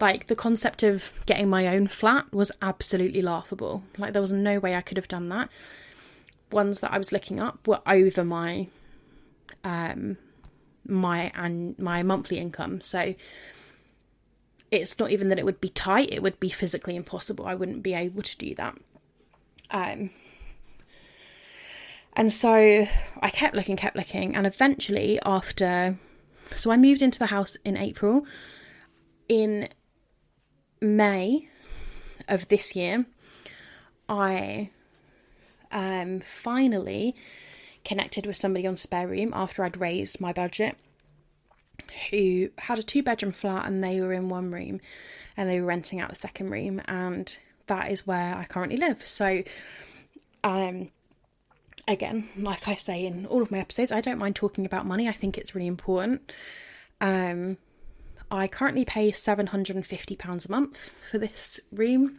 like 0.00 0.26
the 0.26 0.34
concept 0.34 0.82
of 0.82 1.12
getting 1.26 1.48
my 1.48 1.68
own 1.68 1.86
flat 1.86 2.32
was 2.32 2.50
absolutely 2.60 3.22
laughable. 3.22 3.84
Like 3.96 4.14
there 4.14 4.22
was 4.22 4.32
no 4.32 4.58
way 4.58 4.74
I 4.74 4.80
could 4.80 4.96
have 4.96 5.06
done 5.06 5.28
that. 5.28 5.48
Ones 6.50 6.80
that 6.80 6.92
I 6.92 6.98
was 6.98 7.12
looking 7.12 7.38
up 7.38 7.68
were 7.68 7.80
over 7.86 8.24
my 8.24 8.66
um 9.62 10.16
my 10.88 11.30
and 11.36 11.78
my 11.78 12.02
monthly 12.02 12.38
income. 12.38 12.80
So 12.80 13.14
it's 14.72 14.98
not 14.98 15.12
even 15.12 15.28
that 15.28 15.38
it 15.38 15.44
would 15.44 15.60
be 15.60 15.68
tight, 15.68 16.12
it 16.12 16.20
would 16.20 16.40
be 16.40 16.48
physically 16.48 16.96
impossible. 16.96 17.46
I 17.46 17.54
wouldn't 17.54 17.84
be 17.84 17.94
able 17.94 18.22
to 18.22 18.36
do 18.36 18.56
that. 18.56 18.76
Um, 19.70 20.10
And 22.18 22.32
so 22.32 22.88
I 23.22 23.30
kept 23.30 23.54
looking, 23.54 23.76
kept 23.76 23.94
looking, 23.94 24.34
and 24.34 24.44
eventually, 24.44 25.20
after 25.24 25.96
so 26.56 26.72
I 26.72 26.76
moved 26.76 27.00
into 27.00 27.20
the 27.20 27.26
house 27.26 27.54
in 27.64 27.76
April. 27.76 28.26
In 29.28 29.68
May 30.80 31.48
of 32.26 32.48
this 32.48 32.74
year, 32.74 33.06
I 34.08 34.70
um, 35.70 36.20
finally 36.20 37.14
connected 37.84 38.26
with 38.26 38.36
somebody 38.36 38.66
on 38.66 38.74
Spare 38.76 39.06
Room 39.06 39.32
after 39.32 39.62
I'd 39.64 39.76
raised 39.80 40.20
my 40.20 40.32
budget 40.32 40.76
who 42.10 42.48
had 42.58 42.78
a 42.78 42.82
two 42.82 43.02
bedroom 43.02 43.32
flat 43.32 43.66
and 43.66 43.82
they 43.84 44.00
were 44.00 44.12
in 44.12 44.28
one 44.28 44.50
room 44.50 44.80
and 45.36 45.48
they 45.48 45.60
were 45.60 45.66
renting 45.66 46.00
out 46.00 46.08
the 46.08 46.16
second 46.16 46.50
room 46.50 46.82
and 46.86 47.38
that 47.68 47.90
is 47.90 48.06
where 48.06 48.36
I 48.36 48.44
currently 48.44 48.76
live. 48.76 49.06
So 49.06 49.42
um 50.44 50.90
again, 51.86 52.28
like 52.36 52.68
I 52.68 52.74
say 52.74 53.06
in 53.06 53.26
all 53.26 53.42
of 53.42 53.50
my 53.50 53.58
episodes, 53.58 53.92
I 53.92 54.00
don't 54.00 54.18
mind 54.18 54.36
talking 54.36 54.66
about 54.66 54.86
money. 54.86 55.08
I 55.08 55.12
think 55.12 55.38
it's 55.38 55.54
really 55.54 55.68
important. 55.68 56.32
Um 57.00 57.58
I 58.30 58.46
currently 58.46 58.84
pay 58.84 59.10
£750 59.10 60.46
a 60.46 60.50
month 60.50 60.90
for 61.10 61.18
this 61.18 61.60
room. 61.72 62.18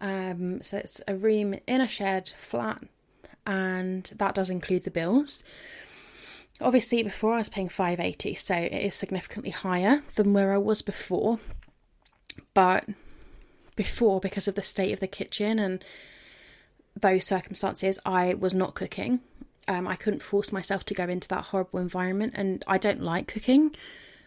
Um, 0.00 0.62
so 0.62 0.76
it's 0.76 1.00
a 1.08 1.16
room 1.16 1.54
in 1.66 1.80
a 1.80 1.88
shared 1.88 2.28
flat, 2.36 2.82
and 3.46 4.04
that 4.16 4.34
does 4.34 4.50
include 4.50 4.84
the 4.84 4.90
bills. 4.90 5.42
Obviously, 6.60 7.02
before 7.02 7.34
I 7.34 7.38
was 7.38 7.48
paying 7.48 7.68
580, 7.68 8.34
so 8.34 8.54
it 8.54 8.72
is 8.72 8.94
significantly 8.94 9.50
higher 9.50 10.02
than 10.16 10.32
where 10.32 10.52
I 10.52 10.58
was 10.58 10.82
before. 10.82 11.38
But 12.52 12.86
before, 13.76 14.20
because 14.20 14.48
of 14.48 14.54
the 14.54 14.62
state 14.62 14.92
of 14.92 15.00
the 15.00 15.06
kitchen 15.06 15.58
and 15.58 15.84
those 16.98 17.24
circumstances, 17.24 17.98
I 18.04 18.34
was 18.34 18.54
not 18.54 18.74
cooking. 18.74 19.20
Um, 19.68 19.86
I 19.86 19.96
couldn't 19.96 20.22
force 20.22 20.52
myself 20.52 20.84
to 20.86 20.94
go 20.94 21.04
into 21.04 21.28
that 21.28 21.44
horrible 21.44 21.78
environment, 21.78 22.32
and 22.36 22.64
I 22.66 22.78
don't 22.78 23.02
like 23.02 23.28
cooking. 23.28 23.74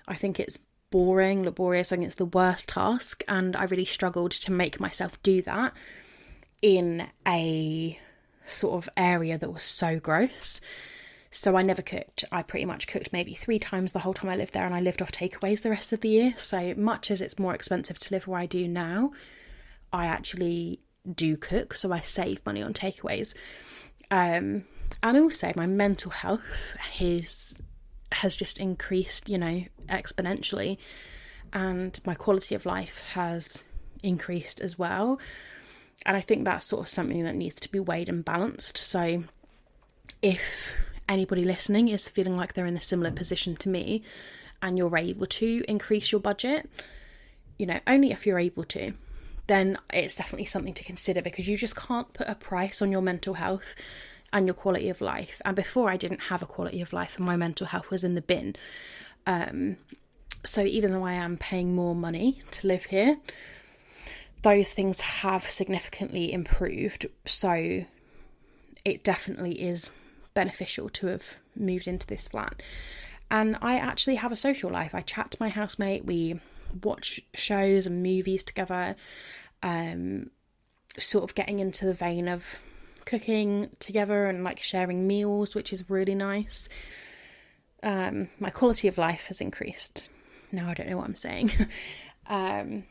I 0.07 0.15
think 0.15 0.39
it's 0.39 0.59
boring, 0.91 1.43
laborious, 1.43 1.91
I 1.91 1.95
think 1.95 2.07
it's 2.07 2.15
the 2.15 2.25
worst 2.25 2.69
task, 2.69 3.23
and 3.27 3.55
I 3.55 3.63
really 3.65 3.85
struggled 3.85 4.31
to 4.31 4.51
make 4.51 4.79
myself 4.79 5.21
do 5.23 5.41
that 5.43 5.73
in 6.61 7.07
a 7.27 7.99
sort 8.45 8.83
of 8.83 8.89
area 8.97 9.37
that 9.37 9.53
was 9.53 9.63
so 9.63 9.99
gross. 9.99 10.61
So 11.31 11.55
I 11.55 11.61
never 11.61 11.83
cooked. 11.83 12.25
I 12.31 12.41
pretty 12.41 12.65
much 12.65 12.87
cooked 12.87 13.13
maybe 13.13 13.35
three 13.35 13.59
times 13.59 13.91
the 13.91 13.99
whole 13.99 14.15
time 14.15 14.31
I 14.31 14.35
lived 14.35 14.53
there, 14.53 14.65
and 14.65 14.73
I 14.73 14.81
lived 14.81 15.01
off 15.01 15.11
takeaways 15.11 15.61
the 15.61 15.69
rest 15.69 15.93
of 15.93 16.01
the 16.01 16.09
year. 16.09 16.33
So 16.37 16.73
much 16.75 17.11
as 17.11 17.21
it's 17.21 17.39
more 17.39 17.53
expensive 17.53 17.99
to 17.99 18.13
live 18.13 18.27
where 18.27 18.39
I 18.39 18.45
do 18.45 18.67
now, 18.67 19.11
I 19.91 20.05
actually 20.05 20.79
do 21.15 21.37
cook, 21.37 21.73
so 21.73 21.91
I 21.91 21.99
save 21.99 22.45
money 22.45 22.61
on 22.61 22.73
takeaways. 22.73 23.33
Um, 24.11 24.65
and 25.03 25.17
also, 25.17 25.51
my 25.55 25.65
mental 25.65 26.11
health 26.11 26.75
is 26.99 27.57
has 28.11 28.35
just 28.35 28.59
increased, 28.59 29.29
you 29.29 29.37
know, 29.37 29.63
exponentially, 29.87 30.77
and 31.53 31.99
my 32.05 32.15
quality 32.15 32.55
of 32.55 32.65
life 32.65 33.03
has 33.13 33.65
increased 34.01 34.61
as 34.61 34.79
well. 34.79 35.19
And 36.05 36.15
I 36.15 36.21
think 36.21 36.45
that's 36.45 36.65
sort 36.65 36.81
of 36.81 36.89
something 36.89 37.23
that 37.23 37.35
needs 37.35 37.55
to 37.61 37.71
be 37.71 37.79
weighed 37.79 38.09
and 38.09 38.23
balanced. 38.23 38.77
So, 38.77 39.23
if 40.21 40.73
anybody 41.07 41.43
listening 41.43 41.89
is 41.89 42.09
feeling 42.09 42.37
like 42.37 42.53
they're 42.53 42.65
in 42.65 42.77
a 42.77 42.81
similar 42.81 43.11
position 43.11 43.55
to 43.57 43.69
me 43.69 44.03
and 44.61 44.77
you're 44.77 44.97
able 44.97 45.25
to 45.25 45.63
increase 45.67 46.11
your 46.11 46.21
budget, 46.21 46.69
you 47.57 47.65
know, 47.65 47.79
only 47.87 48.11
if 48.11 48.25
you're 48.25 48.39
able 48.39 48.63
to, 48.63 48.93
then 49.49 49.77
it's 49.91 50.15
definitely 50.15 50.45
something 50.45 50.75
to 50.75 50.83
consider 50.83 51.21
because 51.21 51.47
you 51.47 51.57
just 51.57 51.75
can't 51.75 52.13
put 52.13 52.29
a 52.29 52.35
price 52.35 52.81
on 52.81 52.91
your 52.91 53.01
mental 53.01 53.33
health 53.33 53.75
and 54.31 54.45
your 54.45 54.53
quality 54.53 54.89
of 54.89 55.01
life. 55.01 55.41
And 55.43 55.55
before 55.55 55.89
I 55.89 55.97
didn't 55.97 56.21
have 56.21 56.43
a 56.43 56.45
quality 56.45 56.81
of 56.81 56.93
life 56.93 57.17
and 57.17 57.25
my 57.25 57.35
mental 57.35 57.65
health 57.65 57.89
was 57.89 58.03
in 58.03 58.13
the 58.13 58.21
bin. 58.21 58.55
Um, 59.25 59.77
so 60.43 60.61
even 60.61 60.91
though 60.91 61.03
I 61.03 61.13
am 61.13 61.35
paying 61.35 61.73
more 61.73 61.95
money 61.95 62.41
to 62.51 62.67
live 62.67 62.85
here, 62.85 63.17
those 64.43 64.71
things 64.71 65.01
have 65.01 65.43
significantly 65.43 66.31
improved. 66.31 67.07
So 67.25 67.85
it 68.85 69.03
definitely 69.03 69.63
is 69.63 69.91
beneficial 70.35 70.89
to 70.89 71.07
have 71.07 71.37
moved 71.55 71.87
into 71.87 72.05
this 72.05 72.27
flat. 72.27 72.61
And 73.31 73.57
I 73.63 73.77
actually 73.77 74.15
have 74.15 74.31
a 74.31 74.35
social 74.35 74.69
life. 74.69 74.93
I 74.93 75.01
chat 75.01 75.31
to 75.31 75.37
my 75.39 75.49
housemate, 75.49 76.05
we 76.05 76.39
watch 76.83 77.21
shows 77.33 77.85
and 77.85 78.03
movies 78.03 78.43
together, 78.43 78.95
um, 79.63 80.29
sort 80.97 81.23
of 81.23 81.35
getting 81.35 81.59
into 81.59 81.85
the 81.85 81.93
vein 81.93 82.27
of 82.27 82.45
cooking 83.05 83.69
together 83.79 84.27
and 84.27 84.43
like 84.43 84.59
sharing 84.59 85.07
meals, 85.07 85.55
which 85.55 85.73
is 85.73 85.89
really 85.89 86.15
nice. 86.15 86.69
Um, 87.81 88.29
my 88.39 88.49
quality 88.49 88.87
of 88.87 88.97
life 88.97 89.27
has 89.27 89.41
increased. 89.41 90.09
Now 90.51 90.69
I 90.69 90.73
don't 90.73 90.89
know 90.89 90.97
what 90.97 91.07
I'm 91.07 91.15
saying. 91.15 91.51
um, 92.27 92.83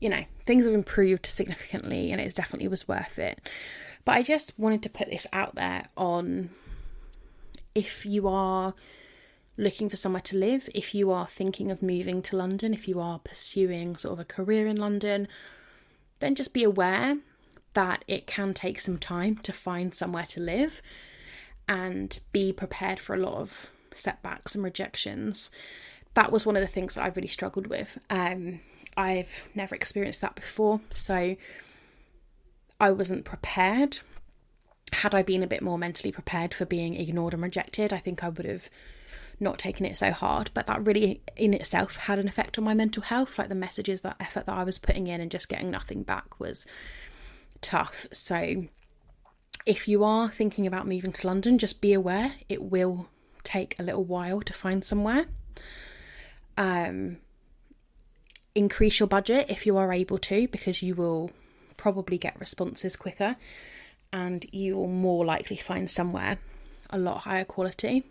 you 0.00 0.08
know, 0.08 0.24
things 0.46 0.64
have 0.64 0.74
improved 0.74 1.26
significantly 1.26 2.10
and 2.12 2.20
it 2.20 2.34
definitely 2.34 2.68
was 2.68 2.88
worth 2.88 3.18
it. 3.18 3.40
But 4.04 4.12
I 4.12 4.22
just 4.22 4.58
wanted 4.58 4.82
to 4.84 4.90
put 4.90 5.10
this 5.10 5.26
out 5.32 5.54
there 5.54 5.84
on 5.96 6.50
if 7.74 8.04
you 8.06 8.28
are 8.28 8.74
looking 9.60 9.88
for 9.88 9.96
somewhere 9.96 10.22
to 10.22 10.36
live, 10.36 10.68
if 10.74 10.94
you 10.94 11.10
are 11.10 11.26
thinking 11.26 11.70
of 11.70 11.82
moving 11.82 12.22
to 12.22 12.36
London, 12.36 12.72
if 12.72 12.88
you 12.88 12.98
are 13.00 13.18
pursuing 13.18 13.96
sort 13.96 14.14
of 14.14 14.20
a 14.20 14.24
career 14.24 14.66
in 14.66 14.76
London, 14.76 15.28
then 16.20 16.34
just 16.34 16.54
be 16.54 16.64
aware 16.64 17.18
that 17.74 18.04
it 18.08 18.26
can 18.26 18.54
take 18.54 18.80
some 18.80 18.98
time 18.98 19.36
to 19.36 19.52
find 19.52 19.94
somewhere 19.94 20.26
to 20.26 20.40
live 20.40 20.82
and 21.68 22.18
be 22.32 22.52
prepared 22.52 22.98
for 22.98 23.14
a 23.14 23.18
lot 23.18 23.34
of 23.34 23.70
setbacks 23.92 24.54
and 24.54 24.64
rejections. 24.64 25.50
That 26.14 26.32
was 26.32 26.44
one 26.44 26.56
of 26.56 26.62
the 26.62 26.68
things 26.68 26.94
that 26.94 27.04
I 27.04 27.08
really 27.08 27.28
struggled 27.28 27.68
with. 27.68 27.98
Um, 28.08 28.60
I've 28.96 29.48
never 29.54 29.74
experienced 29.74 30.20
that 30.22 30.34
before, 30.34 30.80
so 30.90 31.36
I 32.80 32.90
wasn't 32.90 33.24
prepared. 33.24 33.98
Had 34.92 35.14
I 35.14 35.22
been 35.22 35.44
a 35.44 35.46
bit 35.46 35.62
more 35.62 35.78
mentally 35.78 36.10
prepared 36.10 36.52
for 36.52 36.64
being 36.64 36.96
ignored 36.96 37.34
and 37.34 37.42
rejected, 37.42 37.92
I 37.92 37.98
think 37.98 38.24
I 38.24 38.30
would 38.30 38.46
have 38.46 38.68
not 39.40 39.58
taking 39.58 39.86
it 39.86 39.96
so 39.96 40.12
hard. 40.12 40.50
But 40.54 40.66
that 40.66 40.84
really, 40.84 41.22
in 41.36 41.54
itself, 41.54 41.96
had 41.96 42.18
an 42.18 42.28
effect 42.28 42.58
on 42.58 42.64
my 42.64 42.74
mental 42.74 43.02
health. 43.02 43.38
Like 43.38 43.48
the 43.48 43.54
messages, 43.54 44.02
that 44.02 44.16
effort 44.20 44.46
that 44.46 44.56
I 44.56 44.64
was 44.64 44.78
putting 44.78 45.06
in, 45.06 45.20
and 45.20 45.30
just 45.30 45.48
getting 45.48 45.70
nothing 45.70 46.02
back 46.02 46.38
was 46.38 46.66
tough. 47.60 48.06
So, 48.12 48.64
if 49.66 49.88
you 49.88 50.04
are 50.04 50.28
thinking 50.28 50.66
about 50.66 50.86
moving 50.86 51.12
to 51.12 51.26
London, 51.26 51.58
just 51.58 51.80
be 51.80 51.92
aware 51.92 52.34
it 52.48 52.62
will 52.62 53.08
take 53.42 53.78
a 53.78 53.82
little 53.82 54.04
while 54.04 54.40
to 54.42 54.52
find 54.52 54.84
somewhere. 54.84 55.26
Um, 56.56 57.18
increase 58.54 59.00
your 59.00 59.06
budget 59.06 59.46
if 59.48 59.66
you 59.66 59.76
are 59.76 59.92
able 59.92 60.18
to, 60.18 60.48
because 60.48 60.82
you 60.82 60.94
will 60.94 61.30
probably 61.76 62.18
get 62.18 62.38
responses 62.38 62.94
quicker 62.94 63.36
and 64.12 64.44
you 64.52 64.76
will 64.76 64.88
more 64.88 65.24
likely 65.24 65.56
find 65.56 65.90
somewhere 65.90 66.38
a 66.90 66.98
lot 66.98 67.18
higher 67.18 67.44
quality. 67.44 68.04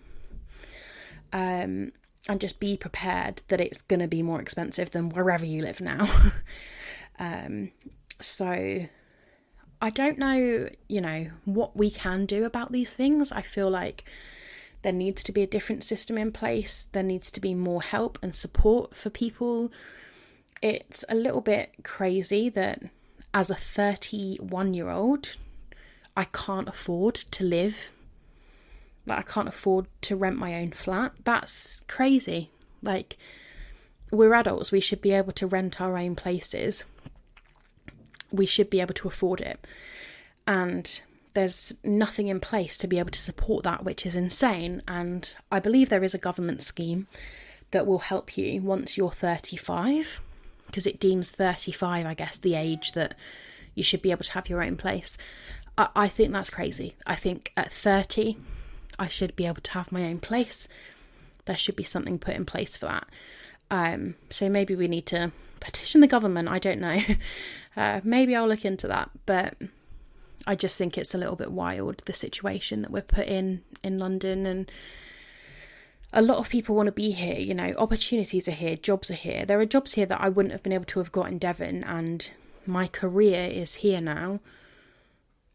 Um, 1.32 1.92
and 2.28 2.42
just 2.42 2.60
be 2.60 2.76
prepared 2.76 3.42
that 3.48 3.62
it's 3.62 3.82
going 3.82 4.02
to 4.02 4.08
be 4.08 4.22
more 4.22 4.42
expensive 4.42 4.92
than 4.92 5.10
wherever 5.10 5.46
you 5.46 5.62
live 5.62 5.80
now. 5.80 6.08
um, 7.20 7.72
so 8.20 8.86
I 9.82 9.90
don't 9.90 10.18
know, 10.18 10.70
you 10.88 11.02
know, 11.02 11.28
what 11.46 11.76
we 11.78 11.90
can 11.90 12.26
do 12.26 12.46
about 12.46 12.72
these 12.72 12.92
things. 12.92 13.32
I 13.32 13.42
feel 13.42 13.70
like 13.70 14.04
there 14.82 14.94
needs 14.94 15.24
to 15.24 15.32
be 15.32 15.42
a 15.42 15.48
different 15.48 15.84
system 15.84 16.18
in 16.18 16.32
place. 16.32 16.88
There 16.92 17.04
needs 17.04 17.32
to 17.32 17.40
be 17.40 17.54
more 17.54 17.82
help 17.82 18.20
and 18.22 18.36
support 18.36 18.96
for 18.96 19.10
people. 19.10 19.72
It's 20.62 21.06
a 21.08 21.16
little 21.16 21.42
bit 21.42 21.72
crazy 21.84 22.50
that 22.50 22.84
as 23.34 23.50
a 23.50 23.56
31 23.56 24.74
year 24.74 24.90
old, 24.90 25.36
I 26.18 26.26
can't 26.26 26.68
afford 26.68 27.16
to 27.16 27.44
live. 27.44 27.92
Like, 29.10 29.20
I 29.20 29.32
can't 29.32 29.48
afford 29.48 29.88
to 30.04 30.16
rent 30.16 30.38
my 30.38 30.56
own 30.56 30.72
flat. 30.72 31.14
That's 31.24 31.82
crazy. 31.88 32.52
Like, 32.82 33.18
we're 34.12 34.34
adults, 34.34 34.72
we 34.72 34.80
should 34.80 35.02
be 35.02 35.12
able 35.12 35.34
to 35.34 35.48
rent 35.48 35.82
our 35.82 35.98
own 35.98 36.16
places 36.16 36.84
we 38.32 38.46
should 38.46 38.70
be 38.70 38.82
able 38.82 38.94
to 38.96 39.08
afford 39.08 39.42
it. 39.42 39.66
And 40.48 41.02
there's 41.34 41.76
nothing 41.84 42.28
in 42.28 42.40
place 42.40 42.78
to 42.80 42.88
be 42.88 43.00
able 43.00 43.12
to 43.12 43.20
support 43.20 43.64
that, 43.64 43.84
which 43.84 44.06
is 44.06 44.16
insane. 44.16 44.82
And 44.88 45.32
I 45.52 45.60
believe 45.60 45.90
there 45.90 46.04
is 46.04 46.16
a 46.16 46.20
government 46.20 46.62
scheme 46.62 47.08
that 47.72 47.86
will 47.86 48.00
help 48.00 48.38
you 48.38 48.62
once 48.62 48.98
you're 48.98 49.12
35, 49.12 50.22
because 50.68 50.88
it 50.88 51.00
deems 51.00 51.30
35, 51.30 52.06
I 52.06 52.14
guess, 52.14 52.38
the 52.38 52.56
age 52.56 52.94
that 52.94 53.16
you 53.76 53.84
should 53.84 54.02
be 54.02 54.12
able 54.12 54.24
to 54.24 54.34
have 54.34 54.50
your 54.50 54.64
own 54.64 54.76
place. 54.76 55.18
I, 55.78 55.90
I 55.96 56.08
think 56.08 56.32
that's 56.32 56.50
crazy. 56.50 56.96
I 57.06 57.16
think 57.16 57.52
at 57.56 57.72
30, 57.72 58.38
I 59.00 59.08
should 59.08 59.36
be 59.36 59.46
able 59.46 59.62
to 59.62 59.72
have 59.72 59.92
my 59.92 60.06
own 60.06 60.20
place. 60.20 60.68
There 61.46 61.58
should 61.58 61.76
be 61.76 61.84
something 61.84 62.20
put 62.20 62.36
in 62.36 62.46
place 62.46 62.78
for 62.78 62.86
that. 62.88 63.08
Um, 63.72 64.16
so 64.30 64.50
maybe 64.50 64.76
we 64.76 64.88
need 64.88 65.06
to 65.08 65.32
petition 65.60 66.02
the 66.02 66.08
government. 66.08 66.50
I 66.50 66.60
don't 66.60 66.82
know. 66.82 67.00
Uh, 67.78 68.02
maybe 68.04 68.36
I'll 68.36 68.48
look 68.48 68.66
into 68.66 68.88
that. 68.88 69.10
But 69.26 69.54
I 70.46 70.56
just 70.56 70.78
think 70.78 70.98
it's 70.98 71.14
a 71.14 71.18
little 71.18 71.38
bit 71.38 71.52
wild 71.52 72.02
the 72.06 72.14
situation 72.14 72.82
that 72.82 72.92
we're 72.92 73.02
put 73.04 73.28
in 73.28 73.62
in 73.84 73.98
London 73.98 74.46
and 74.46 74.70
a 76.12 76.22
lot 76.22 76.40
of 76.40 76.50
people 76.50 76.76
want 76.76 76.88
to 76.88 76.92
be 76.92 77.12
here, 77.12 77.38
you 77.38 77.54
know, 77.54 77.74
opportunities 77.78 78.48
are 78.48 78.54
here, 78.54 78.76
jobs 78.76 79.12
are 79.12 79.16
here. 79.16 79.46
There 79.46 79.60
are 79.60 79.66
jobs 79.66 79.94
here 79.94 80.08
that 80.08 80.20
I 80.20 80.28
wouldn't 80.28 80.52
have 80.52 80.64
been 80.64 80.74
able 80.74 80.86
to 80.86 81.00
have 81.00 81.12
got 81.12 81.28
in 81.28 81.38
Devon 81.38 81.84
and 81.84 82.30
my 82.66 82.88
career 82.88 83.46
is 83.46 83.76
here 83.76 84.02
now. 84.02 84.40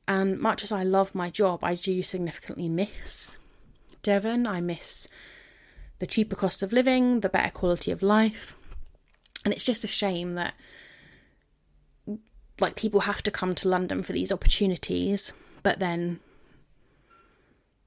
And 0.07 0.39
much 0.39 0.63
as 0.63 0.73
I 0.73 0.83
love 0.83 1.15
my 1.15 1.31
job, 1.31 1.65
I 1.65 1.75
do 1.75 2.03
significantly 2.03 2.69
miss 2.69 3.39
Devon. 4.03 4.47
I 4.47 4.61
miss 4.61 5.09
the 5.99 6.07
cheaper 6.07 6.37
cost 6.37 6.63
of 6.63 6.73
living, 6.73 7.21
the 7.21 7.29
better 7.29 7.51
quality 7.51 7.91
of 7.91 8.03
life. 8.03 8.57
And 9.45 9.55
it's 9.55 9.65
just 9.65 9.85
a 9.85 9.89
shame 9.89 10.35
that 10.35 10.55
like 12.61 12.77
people 12.77 13.01
have 13.01 13.23
to 13.23 13.31
come 13.31 13.55
to 13.57 13.69
London 13.69 14.03
for 14.03 14.13
these 14.13 14.33
opportunities, 14.33 15.33
but 15.63 15.79
then 15.79 16.21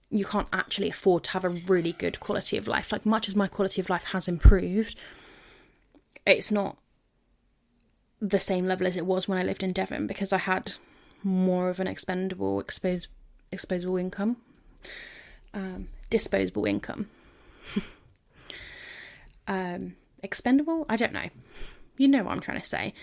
you 0.10 0.25
can't 0.25 0.47
actually 0.53 0.89
afford 0.89 1.23
to 1.25 1.32
have 1.32 1.45
a 1.45 1.49
really 1.49 1.91
good 1.93 2.19
quality 2.19 2.58
of 2.58 2.67
life. 2.67 2.91
Like 2.91 3.06
much 3.06 3.27
as 3.27 3.36
my 3.36 3.47
quality 3.47 3.82
of 3.82 3.89
life 3.89 4.06
has 4.06 4.27
improved, 4.27 4.99
it's 6.25 6.51
not 6.51 6.77
the 8.19 8.39
same 8.39 8.65
level 8.65 8.88
as 8.88 8.97
it 8.97 9.06
was 9.06 9.27
when 9.27 9.38
I 9.38 9.43
lived 9.43 9.63
in 9.63 9.73
Devon 9.73 10.08
because 10.08 10.34
I 10.34 10.39
had 10.39 10.73
more 11.28 11.70
of 11.70 11.80
an 11.80 11.88
expendable, 11.88 12.60
expose, 12.60 13.08
exposable 13.52 14.00
income, 14.00 14.38
um, 15.54 15.90
disposable 16.10 16.66
income. 16.66 17.10
um, 19.48 19.96
expendable? 20.24 20.86
I 20.90 20.96
don't 20.96 21.13
know. 21.13 21.30
You 21.98 22.08
know 22.08 22.24
what 22.24 22.32
I'm 22.32 22.40
trying 22.40 22.62
to 22.62 22.68
say. 22.68 22.94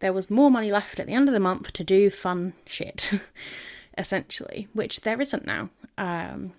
There 0.00 0.12
was 0.12 0.30
more 0.30 0.50
money 0.50 0.70
left 0.70 1.00
at 1.00 1.06
the 1.06 1.14
end 1.14 1.28
of 1.28 1.32
the 1.32 1.40
month 1.40 1.72
to 1.72 1.84
do 1.84 2.10
fun 2.10 2.52
shit, 2.66 3.10
essentially, 3.98 4.68
which 4.74 5.00
there 5.00 5.20
isn't 5.20 5.46
now. 5.46 5.70
Um, 5.96 6.52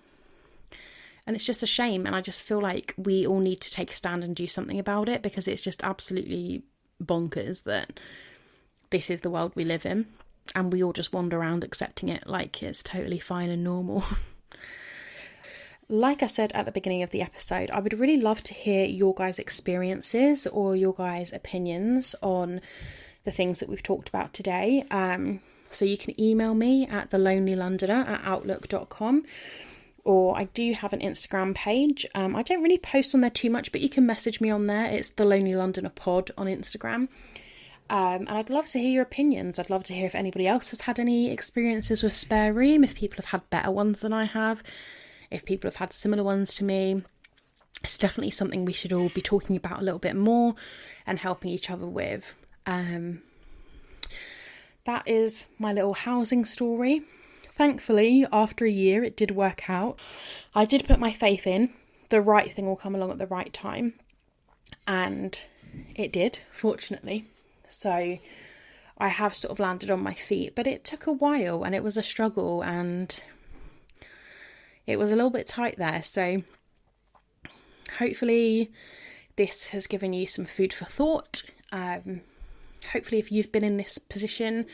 and 1.26 1.36
it's 1.36 1.44
just 1.44 1.62
a 1.62 1.66
shame. 1.66 2.06
And 2.06 2.16
I 2.16 2.20
just 2.20 2.42
feel 2.42 2.60
like 2.60 2.94
we 2.96 3.26
all 3.26 3.40
need 3.40 3.60
to 3.60 3.70
take 3.70 3.92
a 3.92 3.96
stand 3.96 4.24
and 4.24 4.34
do 4.34 4.48
something 4.48 4.78
about 4.78 5.08
it 5.08 5.22
because 5.22 5.46
it's 5.46 5.62
just 5.62 5.84
absolutely 5.84 6.62
bonkers 7.02 7.64
that 7.64 8.00
this 8.90 9.10
is 9.10 9.20
the 9.20 9.30
world 9.30 9.52
we 9.54 9.64
live 9.64 9.84
in. 9.84 10.06
And 10.54 10.72
we 10.72 10.82
all 10.82 10.92
just 10.92 11.12
wander 11.12 11.38
around 11.38 11.64
accepting 11.64 12.08
it 12.08 12.26
like 12.26 12.62
it's 12.62 12.82
totally 12.82 13.18
fine 13.18 13.50
and 13.50 13.64
normal. 13.64 14.04
like 15.88 16.22
I 16.22 16.26
said 16.26 16.52
at 16.52 16.66
the 16.66 16.72
beginning 16.72 17.02
of 17.02 17.10
the 17.10 17.22
episode, 17.22 17.70
I 17.70 17.80
would 17.80 17.98
really 17.98 18.20
love 18.20 18.42
to 18.44 18.54
hear 18.54 18.84
your 18.86 19.14
guys' 19.14 19.38
experiences 19.38 20.46
or 20.46 20.76
your 20.76 20.94
guys' 20.94 21.32
opinions 21.32 22.14
on 22.22 22.60
the 23.24 23.30
things 23.30 23.60
that 23.60 23.68
we've 23.68 23.82
talked 23.82 24.08
about 24.08 24.32
today. 24.32 24.84
Um, 24.90 25.40
so 25.70 25.84
you 25.84 25.98
can 25.98 26.18
email 26.20 26.54
me 26.54 26.86
at 26.86 27.10
thelonelylondoner 27.10 28.06
at 28.06 28.20
outlook.com 28.24 29.24
or 30.06 30.38
I 30.38 30.44
do 30.44 30.72
have 30.72 30.92
an 30.92 31.00
Instagram 31.00 31.52
page. 31.52 32.06
Um, 32.14 32.36
I 32.36 32.42
don't 32.42 32.62
really 32.62 32.78
post 32.78 33.12
on 33.14 33.22
there 33.22 33.30
too 33.30 33.50
much, 33.50 33.72
but 33.72 33.80
you 33.80 33.88
can 33.88 34.06
message 34.06 34.40
me 34.40 34.50
on 34.50 34.68
there. 34.68 34.86
It's 34.86 35.08
the 35.08 35.24
Lonely 35.24 35.54
Londoner 35.54 35.88
Pod 35.88 36.30
on 36.38 36.46
Instagram. 36.46 37.08
Um, 37.88 38.26
and 38.26 38.30
I'd 38.30 38.50
love 38.50 38.66
to 38.68 38.78
hear 38.78 38.90
your 38.90 39.02
opinions. 39.02 39.58
I'd 39.58 39.70
love 39.70 39.84
to 39.84 39.94
hear 39.94 40.06
if 40.06 40.14
anybody 40.14 40.46
else 40.46 40.70
has 40.70 40.82
had 40.82 40.98
any 40.98 41.30
experiences 41.30 42.02
with 42.02 42.16
Spare 42.16 42.52
Room, 42.52 42.82
if 42.82 42.94
people 42.94 43.16
have 43.18 43.26
had 43.26 43.50
better 43.50 43.70
ones 43.70 44.00
than 44.00 44.12
I 44.12 44.24
have, 44.24 44.62
if 45.30 45.44
people 45.44 45.68
have 45.68 45.76
had 45.76 45.92
similar 45.92 46.24
ones 46.24 46.54
to 46.54 46.64
me. 46.64 47.02
It's 47.82 47.98
definitely 47.98 48.32
something 48.32 48.64
we 48.64 48.72
should 48.72 48.92
all 48.92 49.10
be 49.10 49.22
talking 49.22 49.56
about 49.56 49.80
a 49.80 49.84
little 49.84 50.00
bit 50.00 50.16
more 50.16 50.54
and 51.06 51.18
helping 51.18 51.50
each 51.50 51.70
other 51.70 51.86
with. 51.86 52.34
Um, 52.64 53.22
that 54.84 55.06
is 55.06 55.48
my 55.58 55.72
little 55.72 55.94
housing 55.94 56.44
story. 56.44 57.02
Thankfully, 57.50 58.26
after 58.32 58.64
a 58.64 58.70
year, 58.70 59.04
it 59.04 59.16
did 59.16 59.30
work 59.30 59.70
out. 59.70 59.98
I 60.54 60.64
did 60.64 60.86
put 60.86 60.98
my 60.98 61.12
faith 61.12 61.46
in 61.46 61.72
the 62.08 62.20
right 62.20 62.52
thing 62.52 62.66
will 62.66 62.76
come 62.76 62.94
along 62.94 63.10
at 63.10 63.18
the 63.18 63.26
right 63.26 63.52
time, 63.52 63.94
and 64.86 65.38
it 65.94 66.12
did, 66.12 66.40
fortunately. 66.52 67.26
So 67.66 68.18
I 68.98 69.08
have 69.08 69.34
sort 69.34 69.52
of 69.52 69.58
landed 69.58 69.90
on 69.90 70.00
my 70.00 70.14
feet, 70.14 70.54
but 70.54 70.66
it 70.66 70.84
took 70.84 71.06
a 71.06 71.12
while 71.12 71.64
and 71.64 71.74
it 71.74 71.82
was 71.82 71.96
a 71.96 72.02
struggle 72.02 72.62
and 72.62 73.20
it 74.86 74.98
was 74.98 75.10
a 75.10 75.16
little 75.16 75.30
bit 75.30 75.46
tight 75.46 75.76
there. 75.76 76.02
So 76.02 76.42
hopefully, 77.98 78.72
this 79.36 79.68
has 79.68 79.86
given 79.86 80.12
you 80.12 80.26
some 80.26 80.46
food 80.46 80.72
for 80.72 80.84
thought. 80.86 81.42
Um, 81.72 82.22
hopefully, 82.92 83.18
if 83.18 83.30
you've 83.30 83.52
been 83.52 83.64
in 83.64 83.76
this 83.76 83.98
position, 83.98 84.66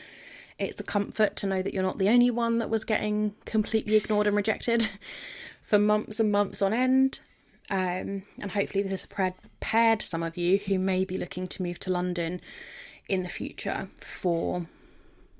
it's 0.59 0.79
a 0.79 0.83
comfort 0.83 1.35
to 1.37 1.47
know 1.47 1.61
that 1.61 1.73
you're 1.73 1.83
not 1.83 1.97
the 1.97 2.09
only 2.09 2.31
one 2.31 2.59
that 2.59 2.69
was 2.69 2.85
getting 2.85 3.33
completely 3.45 3.95
ignored 3.95 4.27
and 4.27 4.37
rejected 4.37 4.87
for 5.63 5.79
months 5.79 6.19
and 6.19 6.31
months 6.31 6.61
on 6.61 6.73
end. 6.73 7.19
Um, 7.69 8.23
and 8.39 8.51
hopefully, 8.51 8.83
this 8.83 8.91
has 8.91 9.05
prepared 9.05 10.01
some 10.01 10.23
of 10.23 10.37
you 10.37 10.57
who 10.57 10.77
may 10.77 11.05
be 11.05 11.17
looking 11.17 11.47
to 11.49 11.63
move 11.63 11.79
to 11.79 11.91
London 11.91 12.41
in 13.07 13.23
the 13.23 13.29
future 13.29 13.89
for 14.01 14.65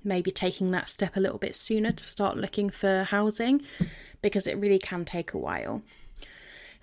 maybe 0.03 0.31
taking 0.31 0.71
that 0.71 0.89
step 0.89 1.15
a 1.15 1.19
little 1.19 1.37
bit 1.37 1.55
sooner 1.55 1.91
to 1.91 2.03
start 2.03 2.37
looking 2.37 2.69
for 2.69 3.03
housing 3.03 3.61
because 4.21 4.47
it 4.47 4.57
really 4.57 4.79
can 4.79 5.05
take 5.05 5.33
a 5.33 5.37
while. 5.37 5.81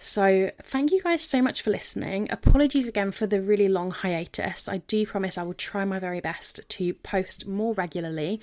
So, 0.02 0.50
thank 0.62 0.92
you 0.92 1.02
guys 1.02 1.20
so 1.20 1.42
much 1.42 1.60
for 1.60 1.70
listening. 1.70 2.28
Apologies 2.30 2.88
again 2.88 3.12
for 3.12 3.26
the 3.26 3.42
really 3.42 3.68
long 3.68 3.90
hiatus. 3.90 4.66
I 4.66 4.78
do 4.78 5.04
promise 5.04 5.36
I 5.36 5.42
will 5.42 5.52
try 5.52 5.84
my 5.84 5.98
very 5.98 6.20
best 6.20 6.60
to 6.66 6.94
post 6.94 7.46
more 7.46 7.74
regularly. 7.74 8.40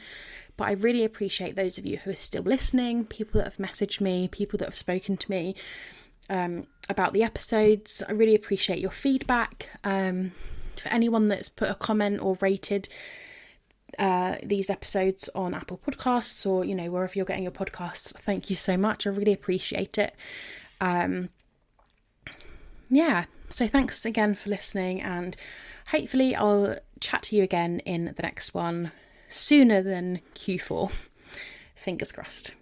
But 0.56 0.68
I 0.68 0.72
really 0.74 1.04
appreciate 1.04 1.56
those 1.56 1.80
of 1.80 1.86
you 1.86 1.98
who 1.98 2.12
are 2.12 2.16
still 2.16 2.44
listening, 2.44 3.06
people 3.06 3.40
that 3.40 3.46
have 3.46 3.58
messaged 3.58 4.02
me, 4.02 4.28
people 4.28 4.58
that 4.60 4.66
have 4.66 4.76
spoken 4.76 5.18
to 5.18 5.32
me 5.32 5.56
um, 6.30 6.68
about 6.90 7.14
the 7.14 7.24
episodes. 7.24 8.04
I 8.08 8.14
really 8.14 8.36
appreciate 8.36 8.80
your 8.80 8.92
feedback. 8.92 9.70
Um, 9.84 10.32
for 10.76 10.90
anyone 10.90 11.28
that's 11.28 11.50
put 11.50 11.70
a 11.70 11.76
comment 11.76 12.22
or 12.22 12.38
rated 12.40 12.88
uh, 13.98 14.36
these 14.44 14.70
episodes 14.70 15.30
on 15.34 15.54
Apple 15.54 15.80
Podcasts 15.86 16.46
or 16.46 16.66
you 16.66 16.76
know 16.76 16.92
wherever 16.92 17.14
you're 17.16 17.26
getting 17.26 17.44
your 17.44 17.52
podcasts, 17.52 18.14
thank 18.14 18.50
you 18.50 18.56
so 18.56 18.78
much. 18.78 19.08
I 19.08 19.10
really 19.10 19.34
appreciate 19.34 19.98
it. 19.98 20.16
Um, 20.80 21.30
yeah, 22.90 23.26
so 23.50 23.68
thanks 23.68 24.06
again 24.06 24.36
for 24.36 24.50
listening, 24.50 25.02
and 25.02 25.36
hopefully, 25.90 26.36
I'll 26.36 26.78
chat 27.00 27.24
to 27.24 27.36
you 27.36 27.44
again 27.44 27.80
in 27.80 28.06
the 28.06 28.24
next 28.24 28.54
one 28.54 28.92
sooner 29.30 29.82
than 29.82 30.22
Q4. 30.36 30.92
Fingers 31.76 32.12
crossed. 32.12 32.54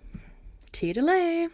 Toodaloo. 0.72 1.50